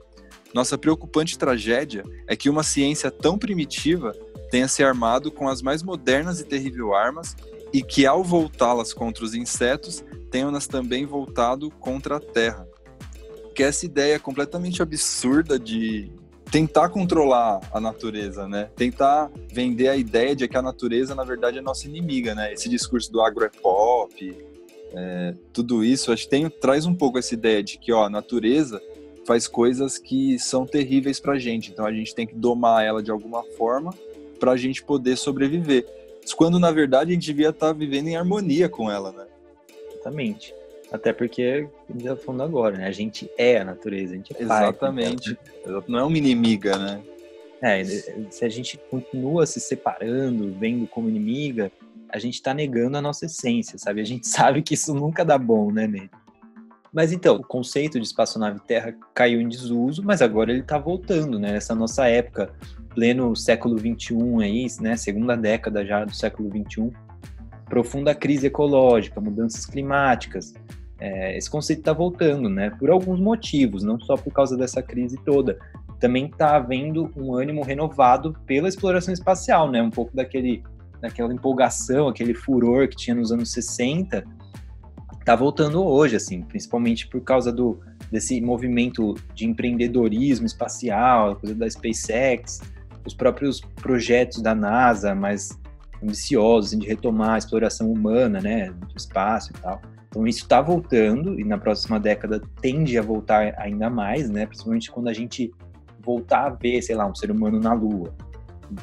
[0.53, 4.13] Nossa preocupante tragédia é que uma ciência tão primitiva
[4.49, 7.35] tenha se armado com as mais modernas e terríveis armas
[7.73, 12.65] e que, ao voltá-las contra os insetos, tenham-nas também voltado contra a terra.
[13.53, 16.09] Que essa ideia completamente absurda de,
[16.53, 18.69] tentar controlar a natureza, né?
[18.75, 22.53] Tentar vender a ideia de que a natureza, na verdade, é nossa inimiga, né?
[22.53, 24.37] Esse discurso do agro é pop,
[24.93, 28.09] é, tudo isso, acho que tem, traz um pouco essa ideia de que, ó, a
[28.09, 28.79] natureza
[29.25, 33.09] faz coisas que são terríveis pra gente, então a gente tem que domar ela de
[33.09, 33.91] alguma forma
[34.39, 35.87] para a gente poder sobreviver.
[36.37, 39.25] Quando, na verdade, a gente devia estar tá vivendo em harmonia com ela, né?
[39.91, 40.53] Exatamente.
[40.93, 42.85] Até porque, já falando agora, né?
[42.85, 45.33] A gente é a natureza, a gente é Exatamente.
[45.33, 45.83] Pai, então...
[45.87, 47.01] Não é uma inimiga, né?
[47.59, 51.71] É, se a gente continua se separando, vendo como inimiga,
[52.09, 54.01] a gente está negando a nossa essência, sabe?
[54.01, 56.11] A gente sabe que isso nunca dá bom, né, nele.
[56.93, 61.39] Mas então, o conceito de espaçonave terra caiu em desuso, mas agora ele está voltando,
[61.39, 61.53] né?
[61.53, 62.53] Nessa nossa época,
[62.93, 64.95] pleno século 21 aí, né?
[64.95, 66.91] Segunda década já do século 21,
[67.65, 70.53] profunda crise ecológica, mudanças climáticas,
[70.99, 72.69] é, esse conceito está voltando, né?
[72.71, 75.57] Por alguns motivos, não só por causa dessa crise toda.
[75.99, 79.81] Também está havendo um ânimo renovado pela exploração espacial, né?
[79.81, 80.63] Um pouco daquele,
[81.01, 84.23] daquela empolgação, aquele furor que tinha nos anos 60,
[85.19, 87.79] está voltando hoje, assim, principalmente por causa do
[88.11, 92.61] desse movimento de empreendedorismo espacial, coisa da SpaceX,
[93.05, 95.57] os próprios projetos da NASA mais
[96.01, 99.81] ambiciosos assim, de retomar a exploração humana, né, do espaço e tal.
[100.13, 104.45] Então isso está voltando e na próxima década tende a voltar ainda mais, né?
[104.45, 105.51] Principalmente quando a gente
[106.05, 108.13] voltar a ver, sei lá, um ser humano na Lua,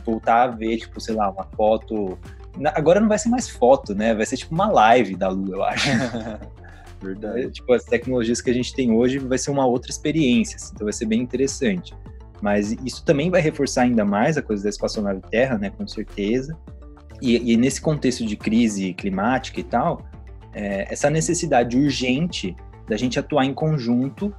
[0.05, 2.19] voltar a ver, tipo, sei lá, uma foto.
[2.75, 4.13] Agora não vai ser mais foto, né?
[4.13, 5.89] Vai ser tipo uma live da Lua, eu acho.
[7.01, 7.53] Verdade.
[7.53, 10.85] Tipo, as tecnologias que a gente tem hoje vai ser uma outra experiência, assim, então
[10.85, 11.95] vai ser bem interessante.
[12.43, 15.71] Mas isso também vai reforçar ainda mais a coisa da espaçonave Terra, né?
[15.71, 16.59] Com certeza.
[17.23, 20.10] E, e nesse contexto de crise climática e tal,
[20.55, 22.57] é, essa necessidade urgente
[22.89, 24.35] da gente atuar em conjunto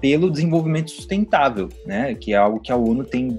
[0.00, 2.14] pelo desenvolvimento sustentável, né?
[2.14, 3.38] Que é algo que a ONU tem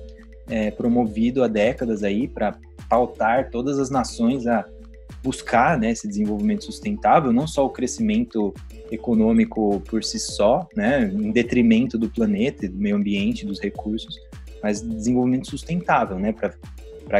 [0.50, 2.56] é, promovido há décadas aí para
[2.90, 4.66] pautar todas as nações a
[5.24, 8.54] buscar né, esse desenvolvimento sustentável, não só o crescimento
[8.92, 14.16] econômico por si só, né, em detrimento do planeta, do meio ambiente, dos recursos,
[14.64, 16.54] mas desenvolvimento sustentável, né, para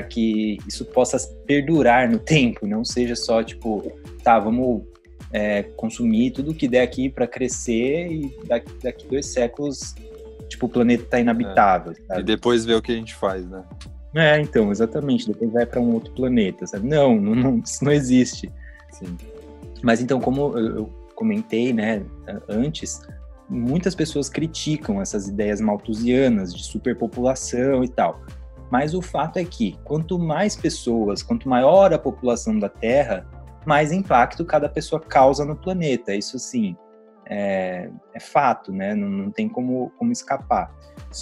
[0.02, 3.92] que isso possa perdurar no tempo, não seja só tipo,
[4.24, 4.84] tá, vamos
[5.32, 9.96] é, consumir tudo que der aqui para crescer e daqui, daqui dois séculos,
[10.48, 11.94] tipo, o planeta está inabitável.
[12.12, 12.20] É.
[12.20, 13.64] E depois ver o que a gente faz, né?
[14.16, 15.28] É, então, exatamente.
[15.28, 16.88] Depois vai para um outro planeta, sabe?
[16.88, 18.52] Não, não, não, isso não existe.
[18.92, 19.16] Sim.
[19.84, 22.04] Mas então, como eu comentei, né,
[22.48, 23.02] antes,
[23.50, 28.22] muitas pessoas criticam essas ideias malthusianas de superpopulação e tal.
[28.70, 33.26] Mas o fato é que quanto mais pessoas, quanto maior a população da Terra,
[33.66, 36.14] mais impacto cada pessoa causa no planeta.
[36.14, 36.76] Isso sim,
[37.28, 38.96] é, é fato, né?
[38.96, 40.74] Não, não, tem como, como escapar.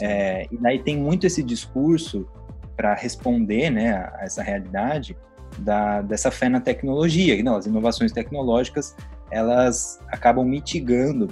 [0.01, 2.27] É, e daí tem muito esse discurso
[2.75, 5.17] para responder né, a essa realidade
[5.59, 7.41] da, dessa fé na tecnologia.
[7.43, 8.95] Não, as inovações tecnológicas
[9.29, 11.27] elas acabam mitigando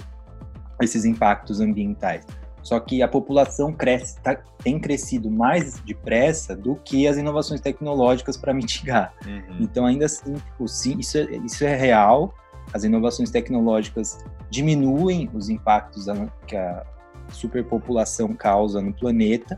[0.82, 2.26] esses impactos ambientais.
[2.66, 8.36] Só que a população cresce, tá, tem crescido mais depressa do que as inovações tecnológicas
[8.36, 9.14] para mitigar.
[9.24, 9.58] Uhum.
[9.60, 12.34] Então, ainda assim, tipo, sim, isso, é, isso é real.
[12.74, 14.18] As inovações tecnológicas
[14.50, 16.06] diminuem os impactos
[16.44, 16.84] que a
[17.30, 19.56] superpopulação causa no planeta,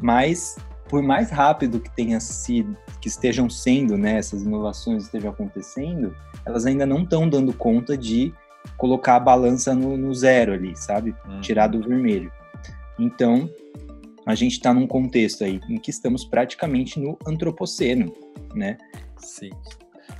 [0.00, 0.56] mas
[0.88, 6.64] por mais rápido que tenha sido, que estejam sendo, né, essas inovações estejam acontecendo, elas
[6.64, 8.32] ainda não estão dando conta de
[8.78, 11.14] colocar a balança no, no zero ali, sabe?
[11.26, 11.40] Uhum.
[11.42, 12.32] Tirar do vermelho.
[12.98, 13.48] Então,
[14.26, 18.12] a gente está num contexto aí em que estamos praticamente no antropoceno,
[18.54, 18.76] né?
[19.16, 19.50] Sim.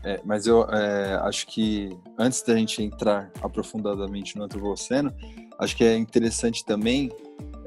[0.05, 5.13] É, mas eu é, acho que antes da gente entrar aprofundadamente no antropoceno,
[5.59, 7.11] acho que é interessante também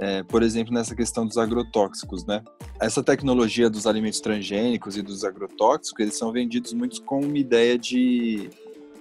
[0.01, 2.43] é, por exemplo, nessa questão dos agrotóxicos, né?
[2.79, 7.77] Essa tecnologia dos alimentos transgênicos e dos agrotóxicos, eles são vendidos muito com uma ideia
[7.77, 8.49] de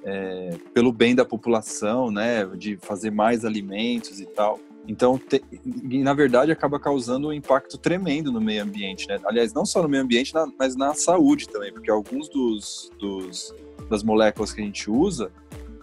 [0.05, 2.45] é, pelo bem da população, né?
[2.45, 4.61] De fazer mais alimentos e tal.
[4.89, 9.19] Então, te, na verdade, acaba causando um impacto tremendo no meio ambiente, né?
[9.25, 13.55] Aliás, não só no meio ambiente, na, mas na saúde também, porque alguns dos, dos
[13.89, 15.31] das moléculas que a gente usa,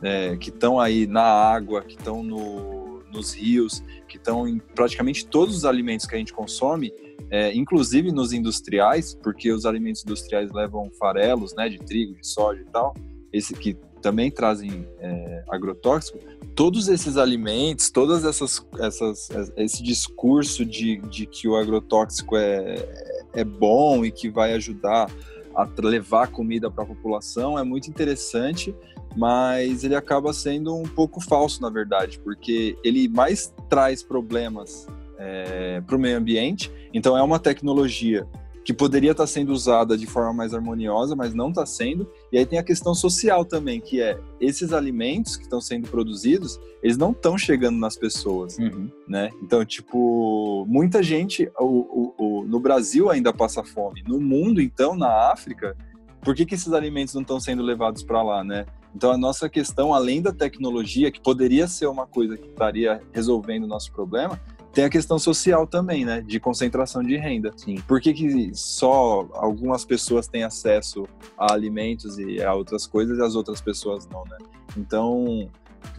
[0.01, 5.25] é, que estão aí na água, que estão no nos rios, que estão em praticamente
[5.25, 6.93] todos os alimentos que a gente consome,
[7.29, 12.61] é, inclusive nos industriais, porque os alimentos industriais levam farelos, né, de trigo, de soja
[12.61, 12.93] e tal,
[13.31, 13.77] esse que
[14.07, 16.17] também trazem é, agrotóxico.
[16.55, 22.87] Todos esses alimentos, todas essas, essas esse discurso de, de que o agrotóxico é,
[23.33, 25.11] é bom e que vai ajudar
[25.53, 28.73] a levar comida para a população é muito interessante
[29.15, 34.85] mas ele acaba sendo um pouco falso, na verdade, porque ele mais traz problemas
[35.17, 36.71] é, para o meio ambiente.
[36.93, 38.27] Então, é uma tecnologia
[38.67, 42.05] que poderia estar tá sendo usada de forma mais harmoniosa, mas não está sendo.
[42.33, 46.59] E aí tem a questão social também, que é esses alimentos que estão sendo produzidos,
[46.83, 48.91] eles não estão chegando nas pessoas, uhum.
[49.07, 49.29] né?
[49.41, 54.03] Então, tipo, muita gente, o, o, o, no Brasil ainda passa fome.
[54.05, 55.73] No mundo, então, na África,
[56.19, 58.65] por que, que esses alimentos não estão sendo levados para lá, né?
[58.93, 63.63] Então, a nossa questão, além da tecnologia, que poderia ser uma coisa que estaria resolvendo
[63.63, 64.37] o nosso problema,
[64.73, 66.21] tem a questão social também, né?
[66.21, 67.51] De concentração de renda.
[67.55, 67.75] Sim.
[67.87, 73.21] Por que, que só algumas pessoas têm acesso a alimentos e a outras coisas e
[73.21, 74.37] as outras pessoas não, né?
[74.77, 75.49] Então,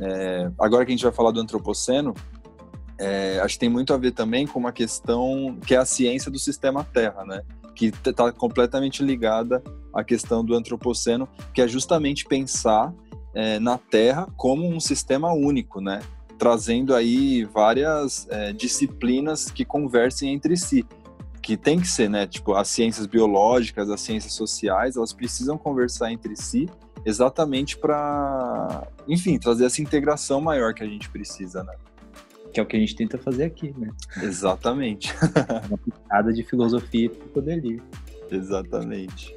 [0.00, 2.14] é, agora que a gente vai falar do antropoceno,
[2.98, 6.30] é, acho que tem muito a ver também com uma questão que é a ciência
[6.30, 7.42] do sistema Terra, né?
[7.78, 9.62] que está completamente ligada
[9.94, 12.92] à questão do antropoceno, que é justamente pensar
[13.32, 16.00] é, na Terra como um sistema único, né?
[16.38, 20.86] Trazendo aí várias é, disciplinas que conversem entre si,
[21.42, 22.26] que tem que ser, né?
[22.26, 26.68] Tipo, as ciências biológicas, as ciências sociais, elas precisam conversar entre si
[27.04, 31.74] exatamente para, enfim, trazer essa integração maior que a gente precisa, né?
[32.52, 33.90] Que é o que a gente tenta fazer aqui, né?
[34.22, 35.14] Exatamente.
[35.68, 37.82] Uma pitada de filosofia e psicodelia.
[38.30, 39.34] Exatamente.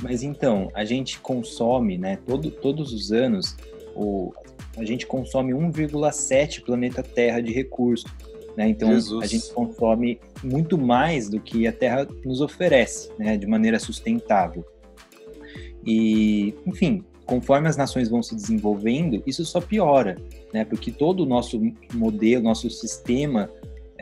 [0.00, 3.56] Mas então, a gente consome, né, todo, todos os anos,
[3.94, 4.32] o,
[4.76, 8.10] a gente consome 1,7 planeta Terra de recursos.
[8.56, 8.68] Né?
[8.68, 9.22] Então, Jesus.
[9.22, 14.64] a gente consome muito mais do que a Terra nos oferece, né, de maneira sustentável.
[15.86, 20.16] E, enfim, conforme as nações vão se desenvolvendo, isso só piora,
[20.52, 20.64] né?
[20.64, 21.60] Porque todo o nosso
[21.94, 23.50] modelo, nosso sistema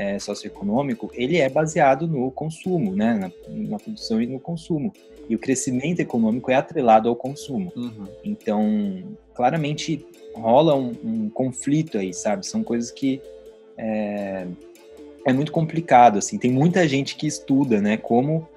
[0.00, 3.30] é, socioeconômico, ele é baseado no consumo, né, na,
[3.68, 4.94] na, produção e no consumo.
[5.28, 7.70] E o crescimento econômico é atrelado ao consumo.
[7.76, 8.06] Uhum.
[8.24, 9.02] Então,
[9.34, 12.46] claramente rola um, um, conflito aí, sabe?
[12.46, 13.20] São coisas que
[13.76, 14.46] é,
[15.26, 16.38] é, muito complicado, assim.
[16.38, 18.48] Tem muita gente que estuda, né, como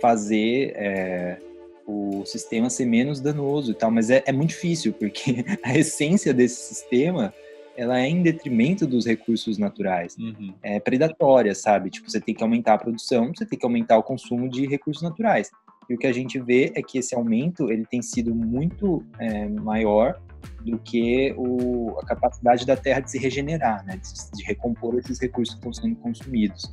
[0.00, 1.36] fazer é,
[1.84, 6.32] o sistema ser menos danoso e tal, mas é, é muito difícil, porque a essência
[6.32, 7.34] desse sistema
[7.82, 10.16] ela é em detrimento dos recursos naturais.
[10.16, 10.54] Uhum.
[10.62, 11.90] É predatória, sabe?
[11.90, 15.02] Tipo, você tem que aumentar a produção, você tem que aumentar o consumo de recursos
[15.02, 15.50] naturais.
[15.90, 19.48] E o que a gente vê é que esse aumento ele tem sido muito é,
[19.48, 20.20] maior
[20.64, 23.96] do que o, a capacidade da Terra de se regenerar, né?
[23.96, 26.72] De, de recompor esses recursos que estão sendo consumidos.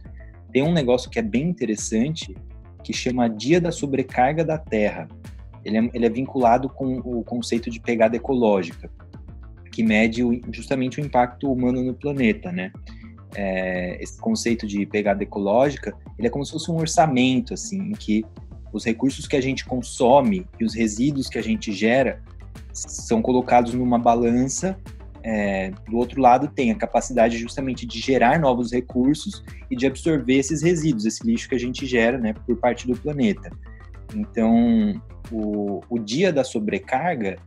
[0.54, 2.38] Tem um negócio que é bem interessante
[2.84, 5.08] que chama Dia da Sobrecarga da Terra.
[5.66, 8.92] Ele é, ele é vinculado com o conceito de pegada ecológica
[9.70, 12.72] que mede o, justamente o impacto humano no planeta, né?
[13.36, 17.92] É, esse conceito de pegada ecológica, ele é como se fosse um orçamento, assim, em
[17.92, 18.26] que
[18.74, 22.22] os recursos que a gente consome e os resíduos que a gente gera
[22.72, 24.78] são colocados numa balança.
[25.22, 30.38] É, do outro lado, tem a capacidade justamente de gerar novos recursos e de absorver
[30.38, 33.50] esses resíduos, esse lixo que a gente gera, né, por parte do planeta.
[34.16, 35.00] Então,
[35.32, 37.38] o, o dia da sobrecarga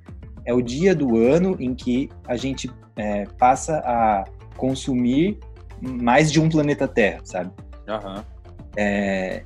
[0.44, 4.24] é o dia do ano em que a gente é, passa a
[4.56, 5.38] consumir
[5.80, 7.50] mais de um planeta Terra, sabe?
[7.88, 8.22] Uhum.
[8.76, 9.42] É,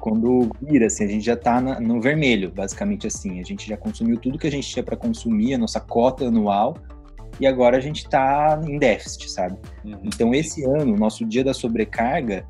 [0.00, 3.40] quando vira, assim, a gente já está no vermelho, basicamente assim.
[3.40, 6.76] A gente já consumiu tudo que a gente tinha para consumir, a nossa cota anual,
[7.38, 9.58] e agora a gente está em déficit, sabe?
[9.84, 9.98] Uhum.
[10.04, 12.46] Então, esse ano, o nosso dia da sobrecarga,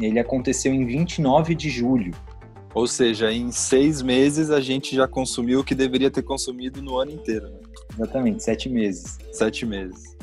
[0.00, 2.12] ele aconteceu em 29 de julho.
[2.78, 6.96] Ou seja, em seis meses a gente já consumiu o que deveria ter consumido no
[6.96, 7.48] ano inteiro.
[7.48, 7.58] Né?
[7.92, 9.18] Exatamente, sete meses.
[9.32, 10.16] Sete meses.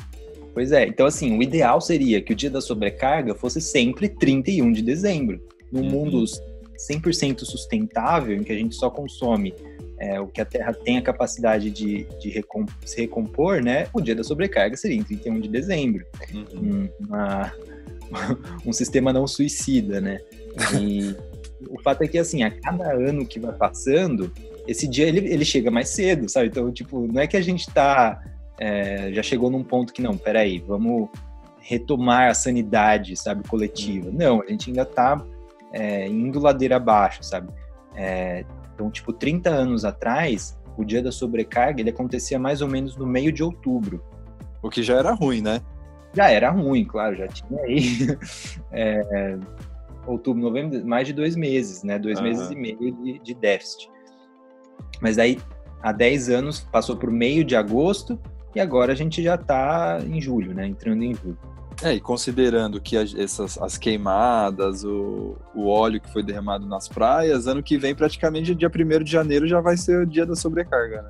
[0.54, 4.72] Pois é, então assim, o ideal seria que o dia da sobrecarga fosse sempre 31
[4.72, 5.38] de dezembro.
[5.70, 5.90] Num uhum.
[5.90, 6.24] mundo
[6.90, 9.52] 100% sustentável, em que a gente só consome
[10.00, 13.86] é, o que a Terra tem a capacidade de, de recom se recompor, né?
[13.92, 16.06] O dia da sobrecarga seria em 31 de dezembro.
[16.32, 16.88] Uhum.
[17.06, 17.52] Uma,
[18.64, 20.20] um sistema não suicida, né?
[20.80, 21.14] E,
[21.70, 24.32] o fato é que, assim, a cada ano que vai passando,
[24.66, 26.48] esse dia ele, ele chega mais cedo, sabe?
[26.48, 28.22] Então, tipo, não é que a gente tá.
[28.58, 31.08] É, já chegou num ponto que, não, peraí, vamos
[31.60, 34.10] retomar a sanidade, sabe, coletiva.
[34.12, 35.22] Não, a gente ainda tá
[35.72, 37.48] é, indo ladeira abaixo, sabe?
[37.94, 38.44] É,
[38.74, 43.06] então, tipo, 30 anos atrás, o dia da sobrecarga, ele acontecia mais ou menos no
[43.06, 44.02] meio de outubro.
[44.62, 45.60] O que já era ruim, né?
[46.14, 48.16] Já era ruim, claro, já tinha aí
[48.72, 49.38] é,
[50.06, 51.98] outubro, novembro, mais de dois meses, né?
[51.98, 52.24] Dois uhum.
[52.24, 53.90] meses e meio de, de déficit.
[55.00, 55.38] Mas aí,
[55.82, 58.18] há 10 anos, passou por meio de agosto
[58.54, 60.66] e agora a gente já está em julho, né?
[60.66, 61.38] Entrando em julho.
[61.82, 66.88] É, e considerando que as, essas, as queimadas, o, o óleo que foi derramado nas
[66.88, 70.34] praias, ano que vem, praticamente dia 1 de janeiro, já vai ser o dia da
[70.34, 71.08] sobrecarga, né?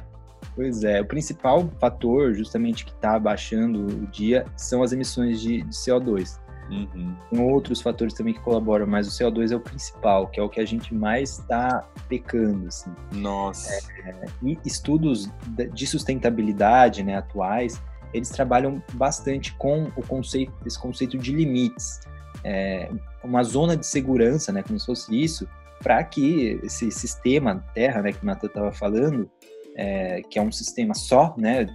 [0.57, 5.62] Pois é, o principal fator, justamente, que está abaixando o dia são as emissões de,
[5.62, 6.40] de CO2.
[6.71, 7.14] Uhum.
[7.31, 10.49] Tem outros fatores também que colaboram, mas o CO2 é o principal, que é o
[10.49, 12.91] que a gente mais está pecando, assim.
[13.12, 13.73] Nossa.
[14.05, 15.31] É, e estudos
[15.73, 17.81] de sustentabilidade, né, atuais,
[18.12, 22.01] eles trabalham bastante com o conceito, esse conceito de limites,
[22.45, 22.91] é,
[23.23, 25.49] uma zona de segurança, né, como se fosse isso,
[25.83, 29.31] para que esse sistema Terra, né, que o Natan estava falando,
[29.77, 31.67] é, que é um sistema só, né,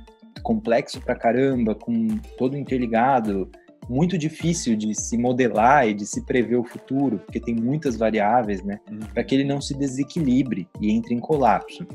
[0.41, 3.49] complexo pra caramba, com todo interligado,
[3.91, 8.63] muito difícil de se modelar e de se prever o futuro, porque tem muitas variáveis,
[8.63, 8.79] né?
[8.89, 8.99] Uhum.
[9.13, 11.85] Para que ele não se desequilibre e entre em colapso.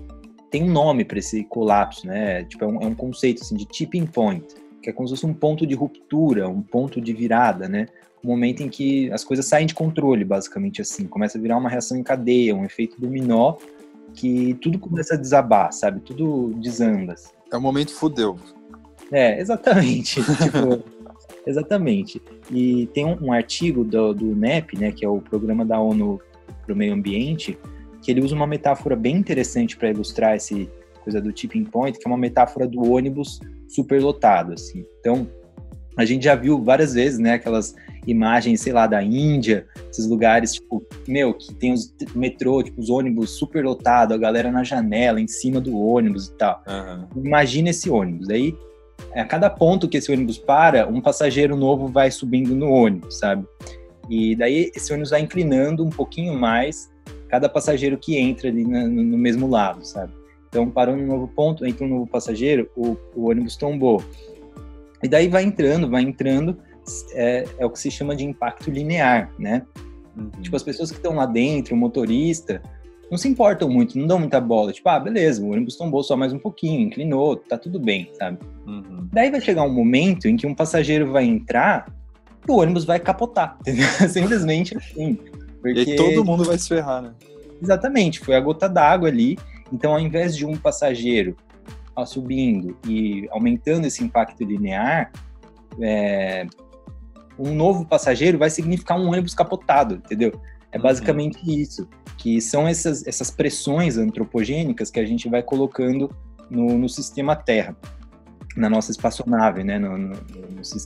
[0.50, 2.44] Tem um nome para esse colapso, né?
[2.44, 4.44] Tipo, é um, é um, conceito assim, de tipping point,
[4.82, 7.86] que é como se fosse um ponto de ruptura, um ponto de virada, né?
[8.22, 11.06] Um momento em que as coisas saem de controle, basicamente assim.
[11.06, 13.54] Começa a virar uma reação em cadeia, um efeito dominó,
[14.12, 16.00] que tudo começa a desabar, sabe?
[16.00, 17.14] Tudo desanda.
[17.14, 17.30] Assim.
[17.50, 18.38] É o momento fudeu.
[19.10, 20.20] É, exatamente.
[20.42, 20.95] tipo,
[21.46, 22.20] Exatamente.
[22.50, 26.20] E tem um, um artigo do, do NEP, né, que é o Programa da ONU
[26.64, 27.58] para o Meio Ambiente,
[28.02, 30.68] que ele usa uma metáfora bem interessante para ilustrar esse
[31.02, 33.38] coisa do tipping point, que é uma metáfora do ônibus
[33.68, 34.84] superlotado, assim.
[34.98, 35.28] Então,
[35.96, 37.76] a gente já viu várias vezes, né, aquelas
[38.06, 42.90] imagens, sei lá, da Índia, esses lugares, tipo, meu, que tem os metrô, tipo, os
[42.90, 46.62] ônibus superlotados, a galera na janela, em cima do ônibus e tal.
[46.66, 47.24] Uhum.
[47.24, 48.28] Imagina esse ônibus.
[48.28, 48.54] Aí
[49.14, 53.46] a cada ponto que esse ônibus para, um passageiro novo vai subindo no ônibus, sabe?
[54.08, 56.90] E daí esse ônibus vai inclinando um pouquinho mais
[57.28, 60.12] cada passageiro que entra ali no, no mesmo lado, sabe?
[60.48, 64.02] Então, parou um novo ponto, entra um novo passageiro, o, o ônibus tombou.
[65.02, 66.56] E daí vai entrando, vai entrando,
[67.12, 69.62] é, é o que se chama de impacto linear, né?
[70.16, 70.30] Uhum.
[70.40, 72.62] Tipo, as pessoas que estão lá dentro, o motorista,
[73.10, 74.72] não se importam muito, não dão muita bola.
[74.72, 78.38] Tipo, ah, beleza, o ônibus tombou só mais um pouquinho, inclinou, tá tudo bem, sabe?
[78.66, 79.08] Uhum.
[79.12, 81.86] Daí vai chegar um momento em que um passageiro vai entrar
[82.46, 83.86] e o ônibus vai capotar, entendeu?
[84.08, 85.18] Simplesmente assim.
[85.60, 85.80] Porque...
[85.80, 87.12] E todo mundo vai se ferrar, né?
[87.62, 89.38] Exatamente, foi a gota d'água ali.
[89.72, 91.36] Então, ao invés de um passageiro
[91.94, 95.10] ó, subindo e aumentando esse impacto linear,
[95.80, 96.46] é,
[97.38, 100.32] um novo passageiro vai significar um ônibus capotado, entendeu?
[100.76, 100.82] É uhum.
[100.82, 101.54] basicamente uhum.
[101.54, 106.10] isso, que são essas, essas pressões antropogênicas que a gente vai colocando
[106.50, 107.74] no, no sistema Terra,
[108.54, 110.16] na nossa espaçonave, né, no, no,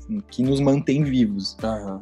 [0.09, 1.57] no que nos mantém vivos.
[1.63, 2.01] Uhum.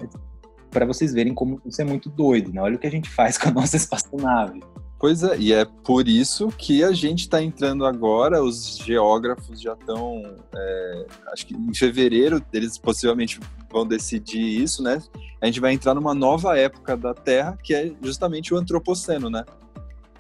[0.71, 2.61] Para vocês verem como isso é muito doido, né?
[2.61, 4.61] Olha o que a gente faz com a nossa espaçonave.
[4.99, 9.75] Pois é, e é por isso que a gente está entrando agora, os geógrafos já
[9.75, 10.23] estão,
[10.53, 13.39] é, acho que em fevereiro eles possivelmente
[13.71, 15.01] vão decidir isso, né?
[15.41, 19.45] A gente vai entrar numa nova época da Terra, que é justamente o antropoceno, né?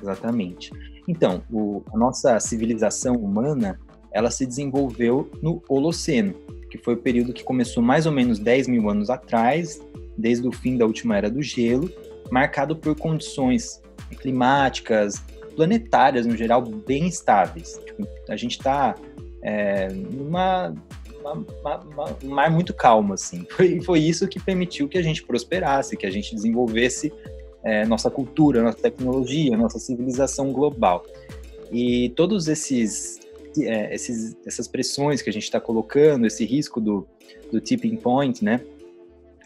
[0.00, 0.70] Exatamente.
[1.08, 3.80] Então, o, a nossa civilização humana,
[4.12, 6.34] ela se desenvolveu no Holoceno,
[6.70, 9.80] que foi o período que começou mais ou menos 10 mil anos atrás,
[10.16, 11.90] desde o fim da última era do gelo,
[12.30, 13.80] marcado por condições
[14.20, 15.22] climáticas,
[15.56, 17.80] planetárias no geral, bem estáveis.
[17.84, 18.94] Tipo, a gente está
[19.42, 20.74] é, numa
[22.22, 23.44] um mar muito calmo, assim.
[23.50, 27.12] Foi, foi isso que permitiu que a gente prosperasse, que a gente desenvolvesse
[27.62, 31.04] é, nossa cultura, nossa tecnologia, nossa civilização global.
[31.70, 33.20] E todos esses,
[33.60, 37.06] é, esses essas pressões que a gente está colocando, esse risco do,
[37.52, 38.60] do tipping point, né?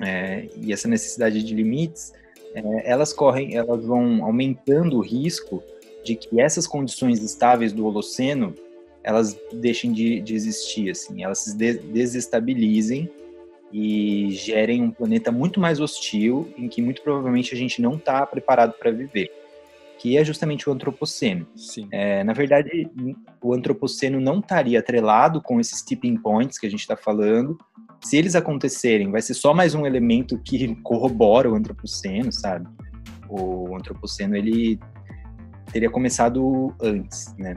[0.00, 2.12] É, e essa necessidade de limites,
[2.54, 5.62] é, elas correm, elas vão aumentando o risco
[6.04, 8.54] de que essas condições estáveis do Holoceno
[9.04, 13.10] elas deixem de, de existir, assim, elas se desestabilizem
[13.72, 18.24] e gerem um planeta muito mais hostil, em que muito provavelmente a gente não está
[18.26, 19.32] preparado para viver,
[20.02, 21.46] que é justamente o antropoceno.
[21.92, 22.90] É, na verdade,
[23.40, 27.56] o antropoceno não estaria atrelado com esses tipping points que a gente está falando,
[28.04, 32.66] se eles acontecerem, vai ser só mais um elemento que corrobora o antropoceno, sabe?
[33.28, 34.80] O antropoceno ele
[35.72, 37.56] teria começado antes, né?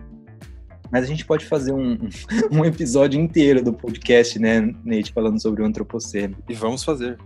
[0.91, 1.97] Mas a gente pode fazer um,
[2.53, 6.37] um episódio inteiro do podcast, né, Nate, falando sobre o antropoceno.
[6.47, 7.17] E vamos fazer.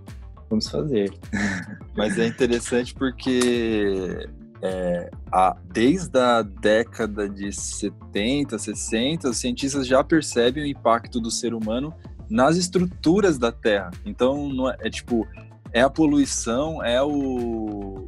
[0.49, 1.11] Vamos fazer.
[1.93, 4.30] Mas é interessante porque
[4.62, 11.32] é, a, desde a década de 70, 60, os cientistas já percebem o impacto do
[11.32, 11.93] ser humano
[12.30, 13.91] nas estruturas da Terra.
[14.05, 15.28] Então, é, é, tipo,
[15.72, 18.07] é a poluição, é o,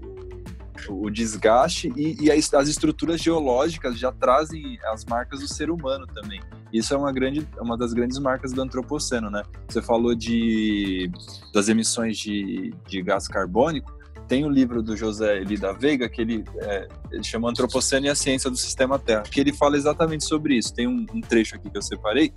[0.90, 6.42] o desgaste e, e, as estruturas geológicas já trazem as marcas do ser humano também.
[6.72, 9.44] Isso é uma, grande, uma das grandes marcas do antropoceno, né?
[9.68, 11.12] Você falou de,
[11.54, 13.92] das emissões de, de gás carbônico,
[14.32, 18.10] tem o livro do José Eli da Veiga que ele, é, ele chama Antropoceno e
[18.10, 20.74] a Ciência do Sistema Terra, que ele fala exatamente sobre isso.
[20.74, 22.32] Tem um, um trecho aqui que eu separei,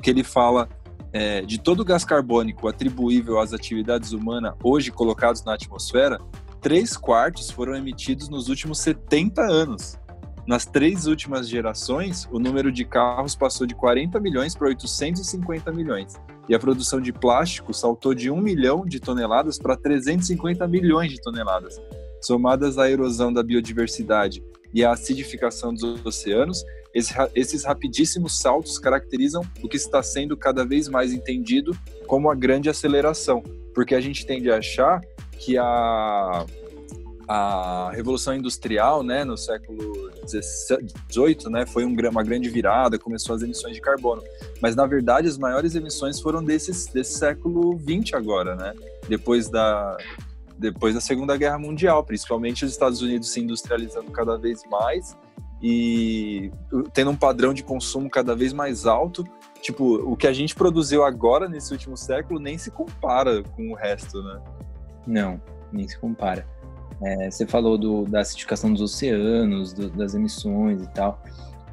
[0.00, 0.68] que ele fala
[1.12, 6.20] é, de todo o gás carbônico atribuível às atividades humanas hoje colocados na atmosfera,
[6.60, 9.98] três quartos foram emitidos nos últimos 70 anos.
[10.46, 16.14] Nas três últimas gerações, o número de carros passou de 40 milhões para 850 milhões.
[16.46, 21.20] E a produção de plástico saltou de 1 milhão de toneladas para 350 milhões de
[21.22, 21.80] toneladas.
[22.20, 24.42] Somadas à erosão da biodiversidade
[24.74, 26.62] e à acidificação dos oceanos,
[27.34, 31.76] esses rapidíssimos saltos caracterizam o que está sendo cada vez mais entendido
[32.06, 33.42] como a grande aceleração,
[33.74, 35.00] porque a gente tende a achar
[35.38, 36.44] que a,
[37.28, 40.10] a revolução industrial, né, no século
[41.08, 44.22] 18, né, foi um, uma grande virada, começou as emissões de carbono,
[44.60, 48.74] mas na verdade as maiores emissões foram desses desse século 20 agora, né,
[49.08, 49.96] depois da
[50.56, 55.16] depois da Segunda Guerra Mundial, principalmente os Estados Unidos se industrializando cada vez mais
[55.60, 56.50] e
[56.92, 59.24] tendo um padrão de consumo cada vez mais alto.
[59.60, 63.74] Tipo, o que a gente produziu agora nesse último século nem se compara com o
[63.74, 64.42] resto, né?
[65.06, 65.40] Não,
[65.72, 66.46] nem se compara.
[67.02, 71.20] É, você falou do, da acidificação dos oceanos, do, das emissões e tal.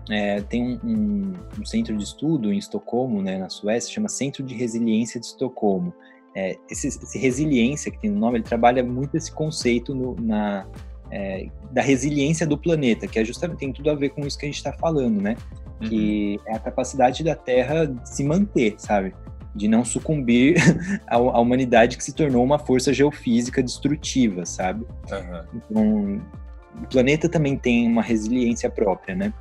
[0.10, 4.44] É, tem um, um, um, centro de estudo em Estocolmo, né, na Suécia, chama Centro
[4.44, 5.94] de Resiliência de Estocolmo.
[6.36, 10.66] É, esse, esse, resiliência que tem no nome, ele trabalha muito esse conceito no, na,
[11.12, 14.46] é, da resiliência do planeta, que é justamente tem tudo a ver com isso que
[14.46, 15.36] a gente está falando, né?
[15.82, 15.90] Uhum.
[15.90, 19.14] Que é a capacidade da Terra se manter, sabe?
[19.54, 20.56] De não sucumbir
[21.08, 24.86] à, à, humanidade que se tornou uma força geofísica destrutiva, sabe?
[25.12, 25.44] Uhum.
[25.56, 26.22] Então,
[26.82, 29.34] o planeta também tem uma resiliência própria, né?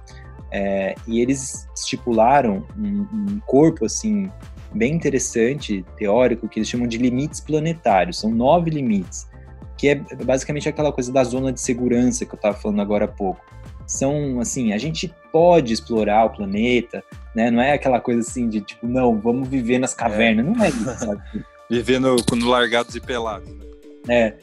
[0.51, 4.31] É, e eles estipularam um, um corpo assim
[4.73, 8.19] bem interessante, teórico, que eles chamam de limites planetários.
[8.19, 9.29] São nove limites,
[9.77, 13.09] que é basicamente aquela coisa da zona de segurança que eu estava falando agora há
[13.09, 13.45] pouco.
[13.91, 17.03] São, assim, a gente pode explorar o planeta,
[17.35, 17.51] né?
[17.51, 20.47] Não é aquela coisa assim de, tipo, não, vamos viver nas cavernas.
[20.47, 20.49] É.
[20.49, 21.23] Não é isso, sabe?
[21.69, 23.49] viver no, no largados e pelados.
[23.49, 23.65] Né?
[24.09, 24.35] É.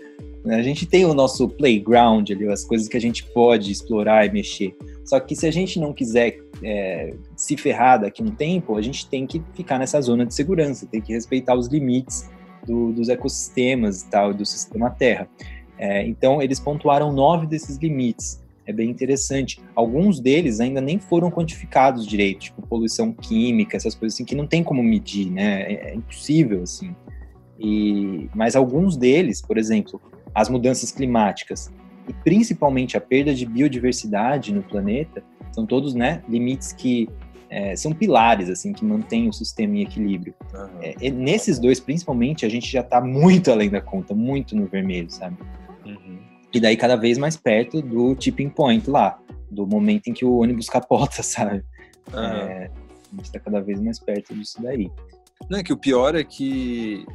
[0.50, 4.32] A gente tem o nosso playground ali, as coisas que a gente pode explorar e
[4.32, 4.76] mexer.
[5.06, 9.08] Só que se a gente não quiser é, se ferrar daqui um tempo, a gente
[9.08, 12.30] tem que ficar nessa zona de segurança, tem que respeitar os limites
[12.66, 15.28] do, dos ecossistemas e tal, do sistema Terra.
[15.78, 18.42] É, então, eles pontuaram nove desses limites.
[18.68, 19.62] É bem interessante.
[19.74, 24.46] Alguns deles ainda nem foram quantificados direito, tipo poluição química, essas coisas assim, que não
[24.46, 25.62] tem como medir, né?
[25.62, 26.94] É, é impossível, assim.
[27.58, 30.02] E, mas alguns deles, por exemplo,
[30.36, 31.72] as mudanças climáticas,
[32.08, 37.10] e principalmente a perda de biodiversidade no planeta, são todos né, limites que
[37.50, 40.34] é, são pilares assim que mantêm o sistema em equilíbrio.
[40.54, 40.68] Uhum.
[40.82, 45.10] É, nesses dois, principalmente, a gente já está muito além da conta, muito no vermelho,
[45.10, 45.38] sabe?
[46.54, 49.20] E daí cada vez mais perto do tipping point lá,
[49.50, 51.64] do momento em que o ônibus capota, sabe?
[52.14, 52.20] Uhum.
[52.20, 52.72] É,
[53.12, 54.92] a gente está cada vez mais perto disso daí.
[55.50, 57.06] Não, é que o pior é que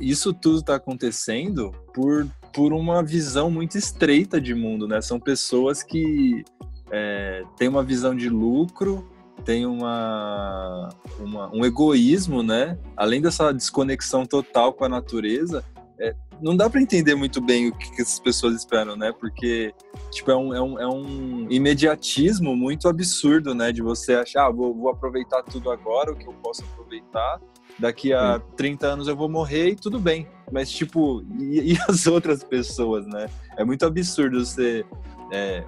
[0.00, 5.00] isso tudo está acontecendo por por uma visão muito estreita de mundo, né?
[5.00, 6.44] São pessoas que
[6.90, 9.08] é, têm uma visão de lucro,
[9.44, 12.78] têm uma, uma, um egoísmo, né?
[12.96, 15.64] Além dessa desconexão total com a natureza,
[16.00, 19.12] é, não dá para entender muito bem o que, que, essas pessoas esperam, né?
[19.12, 19.74] Porque
[20.10, 23.72] tipo, é, um, é, um, é um imediatismo muito absurdo, né?
[23.72, 27.40] De você achar, ah, vou, vou aproveitar tudo agora, o que eu posso aproveitar,
[27.78, 30.28] daqui a 30 anos eu vou morrer e tudo bem.
[30.52, 33.28] Mas, tipo, e, e as outras pessoas, né?
[33.56, 34.84] É muito absurdo você
[35.32, 35.64] é,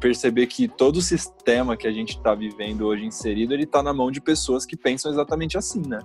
[0.00, 3.92] perceber que todo o sistema que a gente está vivendo hoje inserido, ele está na
[3.92, 5.98] mão de pessoas que pensam exatamente assim, né?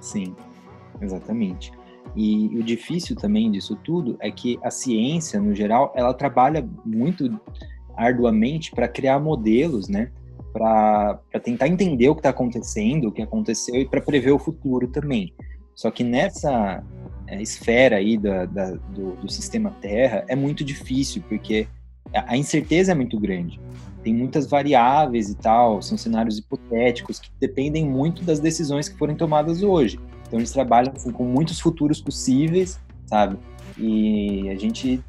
[0.00, 0.34] Sim,
[1.00, 1.72] exatamente.
[2.14, 7.40] E o difícil também disso tudo é que a ciência, no geral, ela trabalha muito
[7.96, 10.10] arduamente para criar modelos, né?
[10.52, 14.86] para tentar entender o que está acontecendo, o que aconteceu e para prever o futuro
[14.86, 15.32] também.
[15.74, 16.84] Só que nessa
[17.26, 21.66] é, esfera aí da, da, do, do, sistema Terra é muito difícil, porque
[22.12, 23.58] a incerteza é muito grande.
[24.02, 29.16] Tem muitas variáveis e tal, são cenários hipotéticos que dependem muito das decisões que forem
[29.16, 29.98] tomadas hoje.
[30.32, 33.36] Então eles trabalham assim, com muitos futuros possíveis, sabe?
[33.76, 35.04] E a gente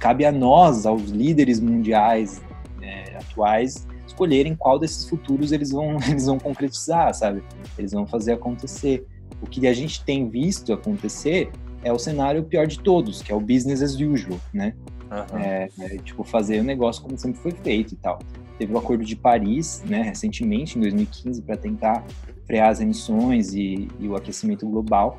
[0.00, 2.40] cabe a nós, aos líderes mundiais
[2.80, 7.44] é, atuais, escolherem qual desses futuros eles vão, eles vão concretizar, sabe?
[7.76, 9.06] Eles vão fazer acontecer.
[9.42, 11.50] O que a gente tem visto acontecer
[11.82, 14.72] é o cenário pior de todos, que é o business as usual, né?
[15.10, 15.38] Uhum.
[15.38, 18.20] É, é, tipo, fazer o negócio como sempre foi feito e tal.
[18.56, 22.02] Teve o Acordo de Paris, né, recentemente, em 2015, para tentar
[22.46, 25.18] frear as emissões e, e, o aquecimento global.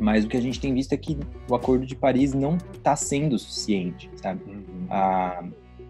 [0.00, 1.18] Mas o que a gente tem visto é que
[1.48, 4.42] o Acordo de Paris não está sendo suficiente, sabe?
[4.46, 4.86] Uhum.
[4.88, 5.44] A,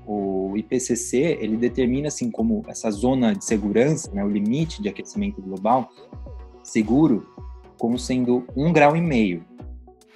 [0.06, 5.40] o IPCC ele determina assim como essa zona de segurança, né, o limite de aquecimento
[5.40, 5.88] global
[6.62, 7.26] seguro,
[7.78, 9.44] como sendo um grau e meio.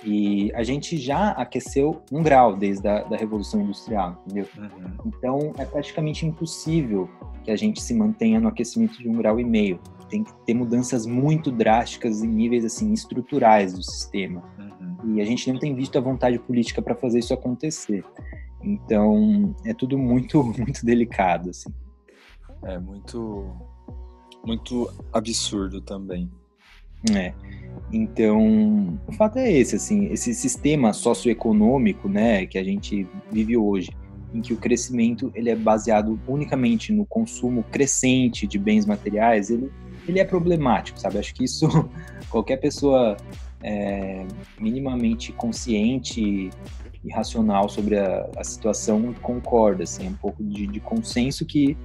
[0.04, 4.46] E a gente já aqueceu um grau desde a da Revolução Industrial, entendeu?
[4.56, 4.92] Uhum.
[5.06, 7.08] Então é praticamente impossível
[7.42, 9.80] que a gente se mantenha no aquecimento de um grau e meio.
[10.08, 14.42] Tem que ter mudanças muito drásticas em níveis assim estruturais do sistema.
[14.58, 15.16] Uhum.
[15.16, 18.04] E a gente não tem visto a vontade política para fazer isso acontecer.
[18.62, 21.70] Então, é tudo muito, muito delicado, assim.
[22.64, 23.46] É muito,
[24.44, 26.30] muito absurdo também.
[27.14, 27.32] É.
[27.92, 33.90] Então, o fato é esse, assim, esse sistema socioeconômico, né, que a gente vive hoje,
[34.34, 39.70] em que o crescimento ele é baseado unicamente no consumo crescente de bens materiais, ele,
[40.08, 41.18] ele é problemático, sabe?
[41.18, 41.66] Acho que isso
[42.30, 43.16] qualquer pessoa
[43.62, 44.24] é,
[44.60, 46.50] minimamente consciente
[47.04, 51.76] e racional sobre a, a situação concorda, assim, é um pouco de, de, consenso que,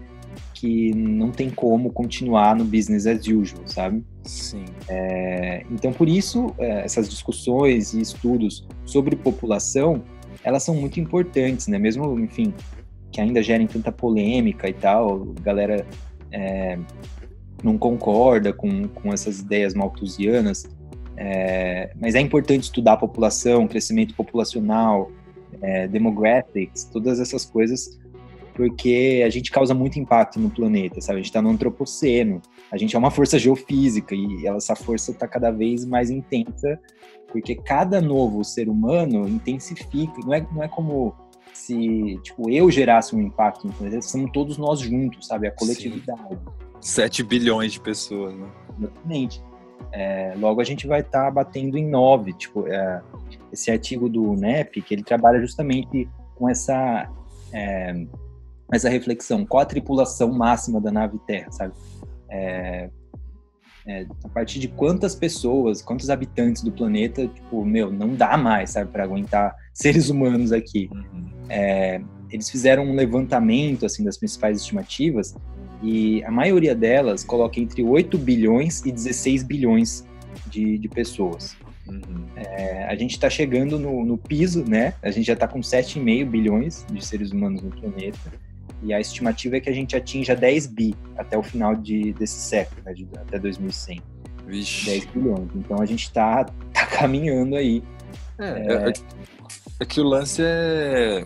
[0.53, 4.03] que não tem como continuar no business as usual, sabe?
[4.23, 4.65] Sim.
[4.87, 10.03] É, então, por isso, é, essas discussões e estudos sobre população,
[10.43, 11.77] elas são muito importantes, né?
[11.77, 12.53] Mesmo, enfim,
[13.11, 15.85] que ainda gerem tanta polêmica e tal, galera
[16.31, 16.79] é,
[17.63, 20.67] não concorda com, com essas ideias malthusianas,
[21.17, 25.11] é, mas é importante estudar a população, crescimento populacional,
[25.61, 27.99] é, demographics, todas essas coisas,
[28.55, 31.15] porque a gente causa muito impacto no planeta, sabe?
[31.15, 32.41] A gente está no antropoceno,
[32.71, 36.79] a gente é uma força geofísica e essa força está cada vez mais intensa,
[37.31, 41.15] porque cada novo ser humano intensifica, não é, não é como
[41.53, 45.47] se, tipo, eu gerasse um impacto no planeta, somos todos nós juntos, sabe?
[45.47, 46.19] A coletividade.
[46.29, 46.70] Sim.
[46.81, 48.49] 7 bilhões de pessoas, né?
[48.77, 49.43] Exatamente.
[49.91, 52.33] é, logo a gente vai estar tá batendo em 9.
[52.33, 53.01] Tipo, é,
[53.51, 57.07] esse artigo do NEP, que ele trabalha justamente com essa,
[57.53, 58.05] é,
[58.71, 61.73] essa reflexão, qual a tripulação máxima da nave Terra, sabe?
[62.29, 62.89] É,
[63.85, 68.71] é, a partir de quantas pessoas, quantos habitantes do planeta, tipo, meu, não dá mais,
[68.71, 70.89] sabe, para aguentar seres humanos aqui.
[70.91, 71.29] Uhum.
[71.49, 75.35] É, eles fizeram um levantamento, assim, das principais estimativas
[75.81, 80.05] e a maioria delas coloca entre 8 bilhões e 16 bilhões
[80.47, 81.55] de, de pessoas.
[81.87, 82.25] Uhum.
[82.35, 84.93] É, a gente está chegando no, no, piso, né?
[85.01, 88.31] A gente já está com 7,5 bilhões de seres humanos no planeta.
[88.83, 92.39] E a estimativa é que a gente atinja 10 bi até o final de, desse
[92.39, 94.01] século, né, de, até 2100.
[94.47, 94.85] Vixe.
[94.85, 95.49] 10 bilhões.
[95.55, 97.83] Então a gente está tá caminhando aí.
[98.39, 98.89] É, é...
[98.89, 98.93] É,
[99.79, 101.25] é, que o lance é,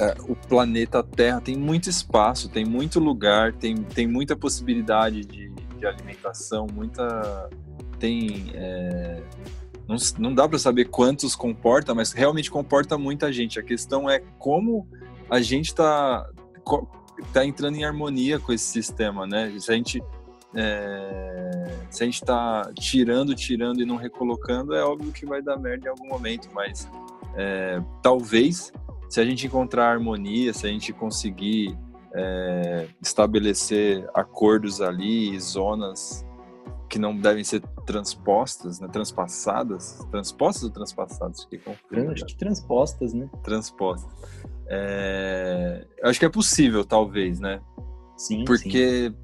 [0.00, 5.50] é, o planeta Terra tem muito espaço, tem muito lugar, tem, tem muita possibilidade de,
[5.50, 7.50] de alimentação, muita.
[7.98, 8.50] Tem.
[8.54, 9.22] É,
[9.86, 13.58] não, não dá para saber quantos comporta, mas realmente comporta muita gente.
[13.58, 14.88] A questão é como
[15.28, 16.26] a gente está
[17.32, 19.52] tá entrando em harmonia com esse sistema, né?
[19.58, 20.02] Se a gente
[20.54, 25.58] é, se a gente está tirando, tirando e não recolocando, é óbvio que vai dar
[25.58, 26.88] merda em algum momento, mas
[27.36, 28.72] é, talvez
[29.10, 31.76] se a gente encontrar harmonia, se a gente conseguir
[32.14, 36.24] é, estabelecer acordos ali, zonas
[36.88, 38.88] que não devem ser transpostas, né?
[38.88, 41.42] Transpassadas, transpostas ou transpassadas?
[41.42, 42.10] Fiquei confuso.
[42.12, 43.28] Acho que transpostas, né?
[43.42, 44.12] Transpostas.
[44.68, 47.60] É, acho que é possível, talvez, né?
[48.16, 48.44] Sim.
[48.44, 49.10] Porque.
[49.10, 49.16] Sim.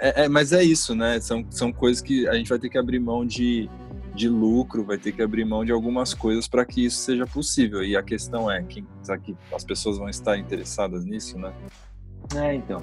[0.00, 1.18] É, é, mas é isso, né?
[1.20, 3.70] São, são coisas que a gente vai ter que abrir mão de,
[4.14, 7.82] de lucro, vai ter que abrir mão de algumas coisas para que isso seja possível.
[7.82, 11.52] E a questão é, quem, será que as pessoas vão estar interessadas nisso, né?
[12.34, 12.80] É, então.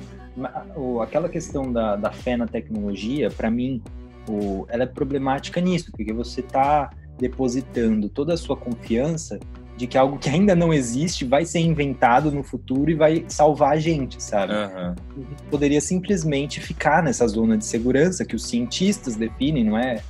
[1.01, 3.81] Aquela questão da, da fé na tecnologia, para mim,
[4.27, 9.39] o, ela é problemática nisso, porque você está depositando toda a sua confiança
[9.75, 13.73] de que algo que ainda não existe vai ser inventado no futuro e vai salvar
[13.73, 14.53] a gente, sabe?
[14.53, 15.25] Uhum.
[15.49, 20.01] Poderia simplesmente ficar nessa zona de segurança que os cientistas definem, não é,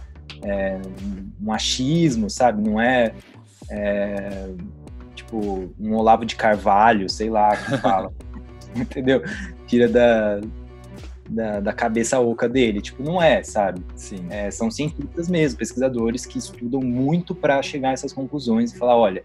[0.44, 0.80] é
[1.42, 2.62] um achismo, sabe?
[2.62, 3.14] Não é,
[3.70, 4.50] é,
[5.16, 8.12] tipo um Olavo de Carvalho, sei lá, que fala,
[8.76, 9.22] entendeu?
[9.68, 10.42] Tira da,
[11.30, 12.82] da, da, cabeça oca dele.
[12.82, 13.84] Tipo, não é, sabe?
[13.96, 14.26] Sim.
[14.30, 18.98] É, são cientistas mesmo, pesquisadores que estudam muito para chegar a essas conclusões e falar,
[18.98, 19.24] olha,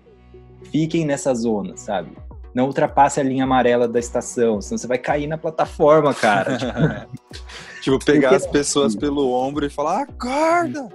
[0.70, 2.10] fiquem nessa zona, sabe?
[2.54, 7.08] Não ultrapasse a linha amarela da estação, senão você vai cair na plataforma, cara.
[7.82, 9.00] tipo, pegar as pessoas assim?
[9.00, 10.88] pelo ombro e falar, acorda!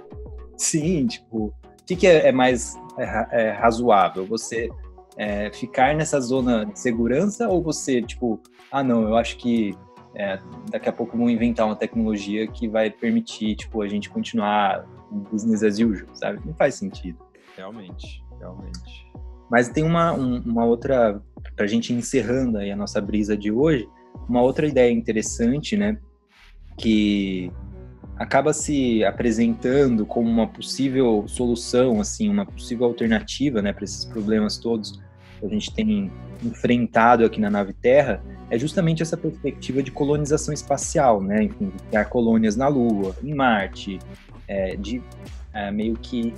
[0.60, 1.52] Sim, tipo, o
[1.86, 4.26] que, que é, é mais é, é, razoável?
[4.26, 4.68] Você
[5.16, 8.38] é, ficar nessa zona de segurança ou você, tipo,
[8.70, 9.74] ah, não, eu acho que
[10.14, 10.38] é,
[10.70, 14.86] daqui a pouco vão inventar uma tecnologia que vai permitir, tipo, a gente continuar
[15.32, 16.40] business as usual, sabe?
[16.44, 17.18] Não faz sentido.
[17.56, 19.10] Realmente, realmente.
[19.50, 21.22] Mas tem uma, um, uma outra,
[21.56, 23.88] para a gente encerrando aí a nossa brisa de hoje,
[24.28, 25.98] uma outra ideia interessante, né,
[26.76, 27.50] que
[28.20, 34.58] acaba se apresentando como uma possível solução, assim, uma possível alternativa, né, para esses problemas
[34.58, 35.00] todos
[35.40, 36.12] que a gente tem
[36.44, 42.04] enfrentado aqui na nave Terra, é justamente essa perspectiva de colonização espacial, né, enfim, criar
[42.04, 43.98] colônias na Lua, em Marte,
[44.46, 45.02] é, de
[45.54, 46.34] é, meio que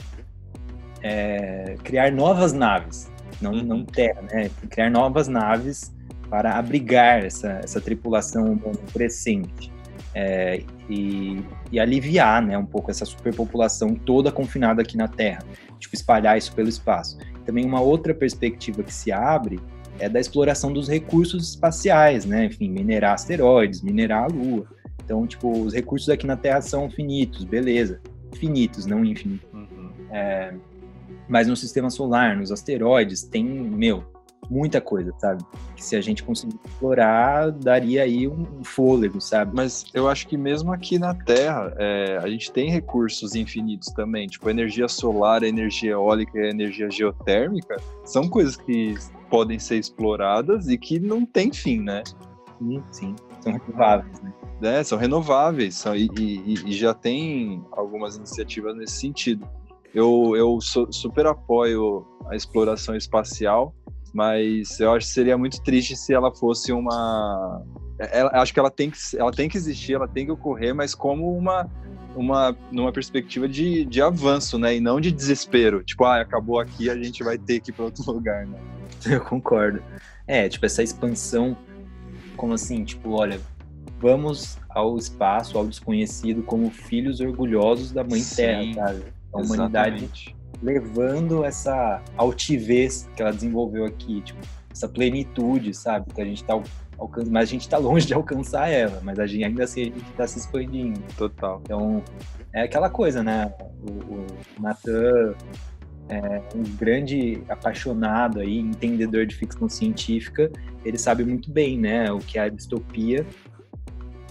[1.02, 3.10] é, criar novas naves,
[3.40, 3.84] não, não uhum.
[3.86, 4.50] terra, né?
[4.70, 5.92] Criar novas naves
[6.30, 8.56] para abrigar essa, essa tripulação
[8.92, 9.72] crescente
[10.14, 15.42] é, e, e, aliviar, né, um pouco essa superpopulação toda confinada aqui na Terra,
[15.78, 17.18] tipo espalhar isso pelo espaço.
[17.44, 19.58] Também uma outra perspectiva que se abre
[19.98, 22.46] é da exploração dos recursos espaciais, né?
[22.46, 24.66] Enfim, minerar asteroides, minerar a Lua.
[25.04, 28.00] Então, tipo, os recursos aqui na Terra são finitos, beleza?
[28.34, 29.46] Finitos, não infinitos.
[29.52, 29.90] Uhum.
[30.10, 30.54] É,
[31.28, 34.04] mas no sistema solar, nos asteroides, tem, meu,
[34.50, 35.44] muita coisa, sabe?
[35.74, 39.52] Que se a gente conseguir explorar, daria aí um fôlego, sabe?
[39.54, 44.26] Mas eu acho que mesmo aqui na Terra, é, a gente tem recursos infinitos também,
[44.26, 48.94] tipo energia solar, energia eólica e energia geotérmica, são coisas que
[49.30, 52.02] podem ser exploradas e que não tem fim, né?
[52.58, 53.16] Sim, sim.
[53.40, 54.32] São renováveis, né?
[54.62, 59.48] É, são renováveis são, e, e, e já tem algumas iniciativas nesse sentido.
[59.94, 63.74] Eu, eu super apoio a exploração espacial,
[64.12, 67.62] mas eu acho que seria muito triste se ela fosse uma.
[67.98, 70.94] Ela, acho que ela tem que, ela tem que existir, ela tem que ocorrer, mas
[70.94, 71.68] como uma,
[72.14, 74.76] uma numa perspectiva de, de avanço, né?
[74.76, 75.82] E não de desespero.
[75.82, 78.58] Tipo, ah, acabou aqui, a gente vai ter que ir para outro lugar, né?
[79.06, 79.82] Eu concordo.
[80.26, 81.56] É, tipo, essa expansão,
[82.36, 83.40] como assim, tipo, olha,
[83.98, 89.04] vamos ao espaço, ao desconhecido, como filhos orgulhosos da Mãe Sim, Terra, sabe?
[89.32, 90.41] A humanidade Exatamente.
[90.62, 94.40] Levando essa altivez que ela desenvolveu aqui, tipo,
[94.70, 96.12] essa plenitude, sabe?
[96.12, 96.60] Que a gente tá
[97.28, 100.12] mas a gente tá longe de alcançar ela, mas a gente ainda assim a gente
[100.16, 101.00] tá se expandindo.
[101.16, 101.60] Total.
[101.64, 102.02] Então,
[102.52, 103.52] é aquela coisa, né?
[103.82, 104.26] O, o
[104.60, 105.34] Natan
[106.08, 110.50] é um grande apaixonado aí, entendedor de ficção científica,
[110.84, 113.26] ele sabe muito bem, né, o que é a distopia.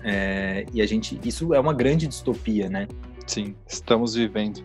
[0.03, 2.87] É, e a gente, isso é uma grande distopia, né?
[3.25, 4.63] Sim, estamos vivendo.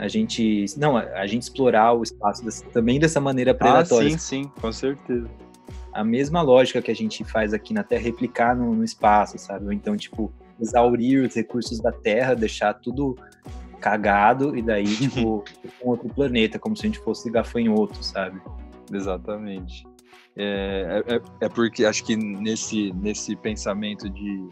[0.00, 4.08] A gente, não, a, gente explorar o espaço dessa, também dessa maneira predatória.
[4.08, 5.28] Ah, sim, sim, com certeza.
[5.92, 9.66] A mesma lógica que a gente faz aqui na Terra, replicar no, no espaço, sabe?
[9.66, 13.14] Ou então, tipo, exaurir os recursos da Terra, deixar tudo
[13.78, 15.44] cagado e daí, tipo,
[15.84, 18.40] um outro planeta, como se a gente fosse gafanhoto, sabe?
[18.90, 19.86] Exatamente.
[20.34, 24.48] É, é, é porque acho que nesse, nesse pensamento de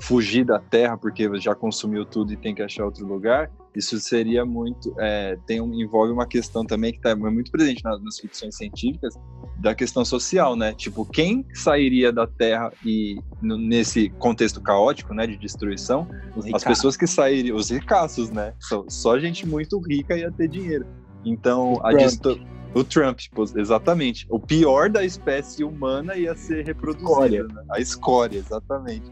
[0.00, 4.44] fugir da Terra porque já consumiu tudo e tem que achar outro lugar, isso seria
[4.44, 8.56] muito é, tem um, envolve uma questão também que está muito presente nas, nas, ficções
[8.56, 9.14] científicas
[9.58, 10.72] da questão social, né?
[10.74, 16.06] Tipo, quem sairia da Terra e nesse contexto caótico, né, de destruição,
[16.54, 18.54] as pessoas que sairiam, os ricaços, né?
[18.60, 20.86] Só, só gente muito rica ia ter dinheiro.
[21.24, 22.38] Então, o a Trump.
[22.74, 23.18] O Trump,
[23.56, 24.26] exatamente.
[24.28, 27.44] O pior da espécie humana ia ser reproduzida.
[27.44, 27.64] Né?
[27.70, 29.10] A escória, exatamente.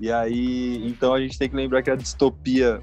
[0.00, 2.82] E aí, então a gente tem que lembrar que a distopia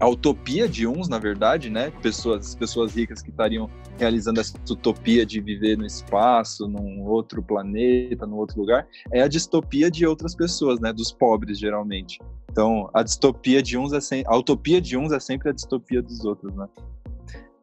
[0.00, 1.90] a utopia de uns, na verdade, né?
[2.02, 8.26] Pessoas, pessoas ricas que estariam realizando essa utopia de viver no espaço, num outro planeta,
[8.26, 10.92] num outro lugar, é a distopia de outras pessoas, né?
[10.92, 12.20] Dos pobres, geralmente.
[12.50, 16.02] Então, a distopia de uns é sempre, a utopia de uns é sempre a distopia
[16.02, 16.68] dos outros, né?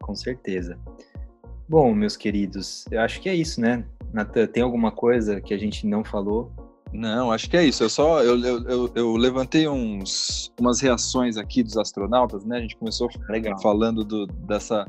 [0.00, 0.78] Com certeza.
[1.68, 3.84] Bom, meus queridos, eu acho que é isso, né?
[4.52, 6.50] Tem alguma coisa que a gente não falou
[6.92, 7.82] não, acho que é isso.
[7.82, 12.58] Eu só eu, eu, eu, levantei uns, umas reações aqui dos astronautas, né?
[12.58, 13.58] A gente começou Legal.
[13.60, 14.86] falando do, dessa,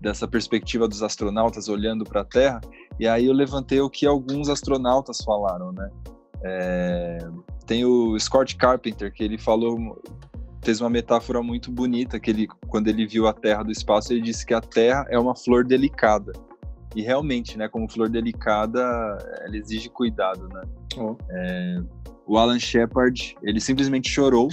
[0.00, 2.60] dessa perspectiva dos astronautas olhando para a Terra,
[2.98, 5.90] e aí eu levantei o que alguns astronautas falaram, né?
[6.42, 7.18] É,
[7.66, 10.02] tem o Scott Carpenter que ele falou
[10.62, 14.20] fez uma metáfora muito bonita que ele quando ele viu a Terra do espaço ele
[14.20, 16.32] disse que a Terra é uma flor delicada
[16.94, 18.80] e realmente, né, como flor delicada,
[19.42, 20.62] ela exige cuidado, né?
[20.96, 21.16] Oh.
[21.30, 21.82] É,
[22.26, 24.48] o Alan Shepard, ele simplesmente chorou.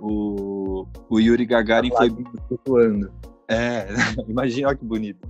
[0.00, 2.10] O, o Yuri Gagarin foi
[2.48, 3.12] flutuando.
[3.48, 3.86] É,
[4.28, 5.26] imagina que bonito.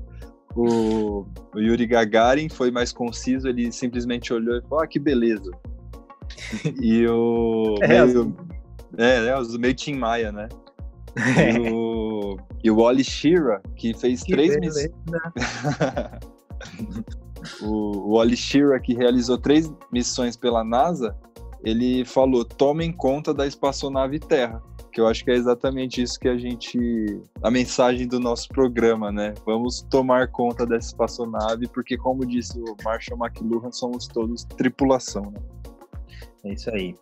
[0.54, 5.50] O, o, Yuri Gagarin foi mais conciso, ele simplesmente olhou e falou: "Ah, que beleza".
[6.80, 8.36] e o é, meio,
[8.96, 10.48] é, é, meio Tim Maia, né?
[11.16, 11.95] E o,
[12.62, 14.90] e o Wally Shira, que fez que três missões.
[17.62, 21.16] o, o Wally Shira, que realizou três missões pela NASA,
[21.62, 24.62] ele falou: tomem conta da espaçonave Terra.
[24.92, 26.78] Que eu acho que é exatamente isso que a gente.
[27.42, 29.34] A mensagem do nosso programa, né?
[29.44, 35.40] Vamos tomar conta dessa espaçonave, porque, como disse o Marshall McLuhan, somos todos tripulação, né?
[36.44, 36.94] É isso aí.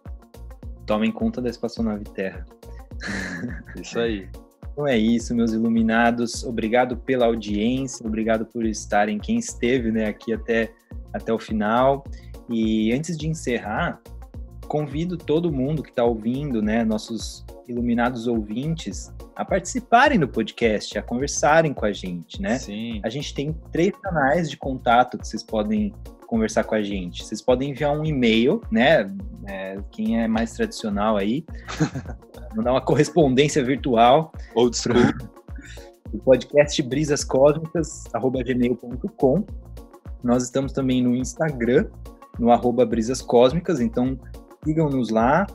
[0.87, 2.45] Tomem conta da espaçonave Terra.
[3.81, 4.29] Isso aí.
[4.75, 6.43] Então é isso, meus iluminados.
[6.43, 10.73] Obrigado pela audiência, obrigado por estarem, quem esteve né, aqui até,
[11.13, 12.05] até o final.
[12.51, 14.01] E antes de encerrar,
[14.67, 21.03] convido todo mundo que está ouvindo, né, nossos iluminados ouvintes, a participarem do podcast, a
[21.03, 22.59] conversarem com a gente, né?
[22.59, 23.01] Sim.
[23.05, 25.95] A gente tem três canais de contato que vocês podem
[26.35, 27.25] conversar com a gente.
[27.25, 29.07] Vocês podem enviar um e-mail, né?
[29.47, 31.45] É, quem é mais tradicional aí,
[32.57, 34.33] mandar uma correspondência virtual.
[34.53, 34.97] Old school.
[36.13, 39.45] O podcast brisascósmicas.gmail.com.
[40.25, 41.87] Nós estamos também no Instagram,
[42.37, 44.19] no arroba Brisas Cósmicas, então
[44.65, 45.47] sigam-nos lá,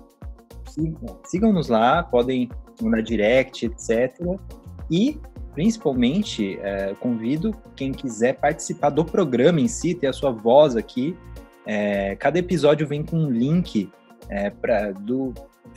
[1.25, 2.49] sigam-nos lá, podem
[2.82, 4.17] mandar direct, etc.
[4.89, 5.19] E,
[5.60, 11.18] principalmente, é, convido quem quiser participar do programa em si, ter a sua voz aqui.
[11.66, 13.91] É, cada episódio vem com um link
[14.30, 15.34] é, pra, do,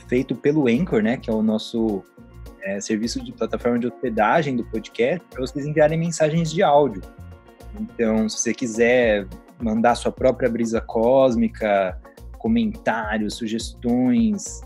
[0.07, 2.01] feito pelo Anchor, né, que é o nosso
[2.61, 7.01] é, serviço de plataforma de hospedagem do podcast, para vocês enviarem mensagens de áudio.
[7.77, 9.27] Então, se você quiser
[9.59, 11.99] mandar sua própria brisa cósmica,
[12.37, 14.61] comentários, sugestões,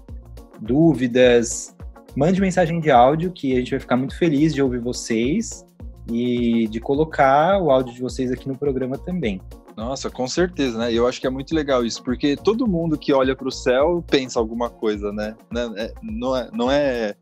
[0.62, 1.76] dúvidas,
[2.18, 5.64] mande mensagem de áudio que a gente vai ficar muito feliz de ouvir vocês
[6.12, 9.40] e de colocar o áudio de vocês aqui no programa também.
[9.76, 10.92] Nossa, com certeza, né?
[10.92, 14.04] Eu acho que é muito legal isso, porque todo mundo que olha para o céu
[14.10, 15.36] pensa alguma coisa, né?
[15.52, 15.72] né?
[15.78, 17.16] É, não é, não é,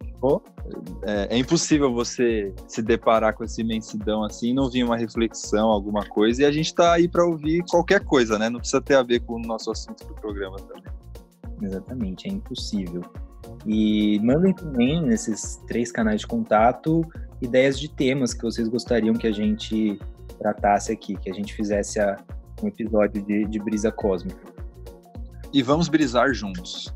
[1.04, 6.06] é, é, impossível você se deparar com essa imensidão assim, não vir uma reflexão, alguma
[6.06, 8.50] coisa, e a gente está aí para ouvir qualquer coisa, né?
[8.50, 10.94] Não precisa ter a ver com o nosso assunto do programa também.
[11.62, 13.02] Exatamente, é impossível.
[13.66, 17.02] E mandem também nesses três canais de contato
[17.42, 20.00] ideias de temas que vocês gostariam que a gente
[20.40, 22.18] tratasse aqui, que a gente fizesse a,
[22.62, 24.40] um episódio de, de brisa cósmica.
[25.54, 26.94] E vamos brisar juntos.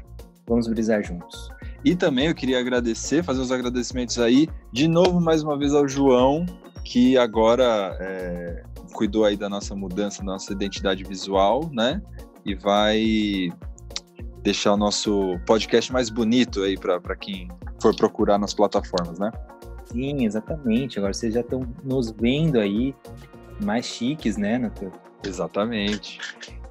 [0.48, 1.50] Vamos brisar juntos.
[1.84, 5.88] E também eu queria agradecer, fazer os agradecimentos aí, de novo, mais uma vez, ao
[5.88, 6.46] João,
[6.84, 12.02] que agora é, cuidou aí da nossa mudança, da nossa identidade visual, né?
[12.46, 13.50] E vai
[14.44, 17.48] deixar o nosso podcast mais bonito aí para quem
[17.82, 19.32] for procurar nas plataformas, né?
[19.86, 20.98] Sim, exatamente.
[21.00, 22.96] Agora vocês já estão nos vendo aí
[23.62, 24.92] mais chiques, né, Natan?
[25.26, 26.20] Exatamente.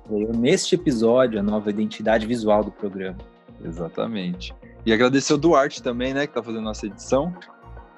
[0.08, 3.18] Neste episódio, a nova identidade visual do programa.
[3.62, 4.54] Exatamente.
[4.86, 7.34] E agradecer o Duarte também, né, que está fazendo nossa edição.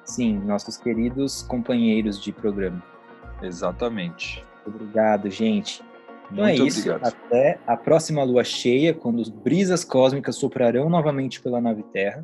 [0.03, 2.83] Sim, nossos queridos companheiros de programa.
[3.41, 4.43] Exatamente.
[4.65, 5.81] Obrigado, gente.
[6.31, 6.89] Então Muito é isso.
[6.89, 7.07] Obrigado.
[7.07, 12.23] Até a próxima lua cheia, quando os brisas cósmicas soprarão novamente pela nave Terra.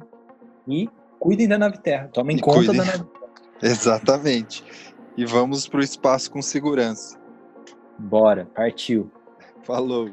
[0.68, 0.90] E
[1.20, 2.10] cuidem da nave Terra.
[2.14, 2.78] Tomem e conta cuidem.
[2.78, 3.04] da nave
[3.60, 3.74] Terra.
[3.74, 4.64] Exatamente.
[5.18, 7.20] E vamos para o espaço com segurança.
[7.98, 9.12] Bora, partiu.
[9.64, 10.10] Falou.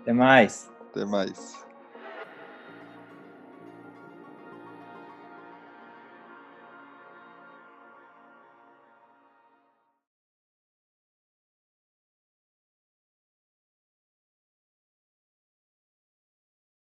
[0.00, 0.70] Até mais.
[0.90, 1.61] Até mais.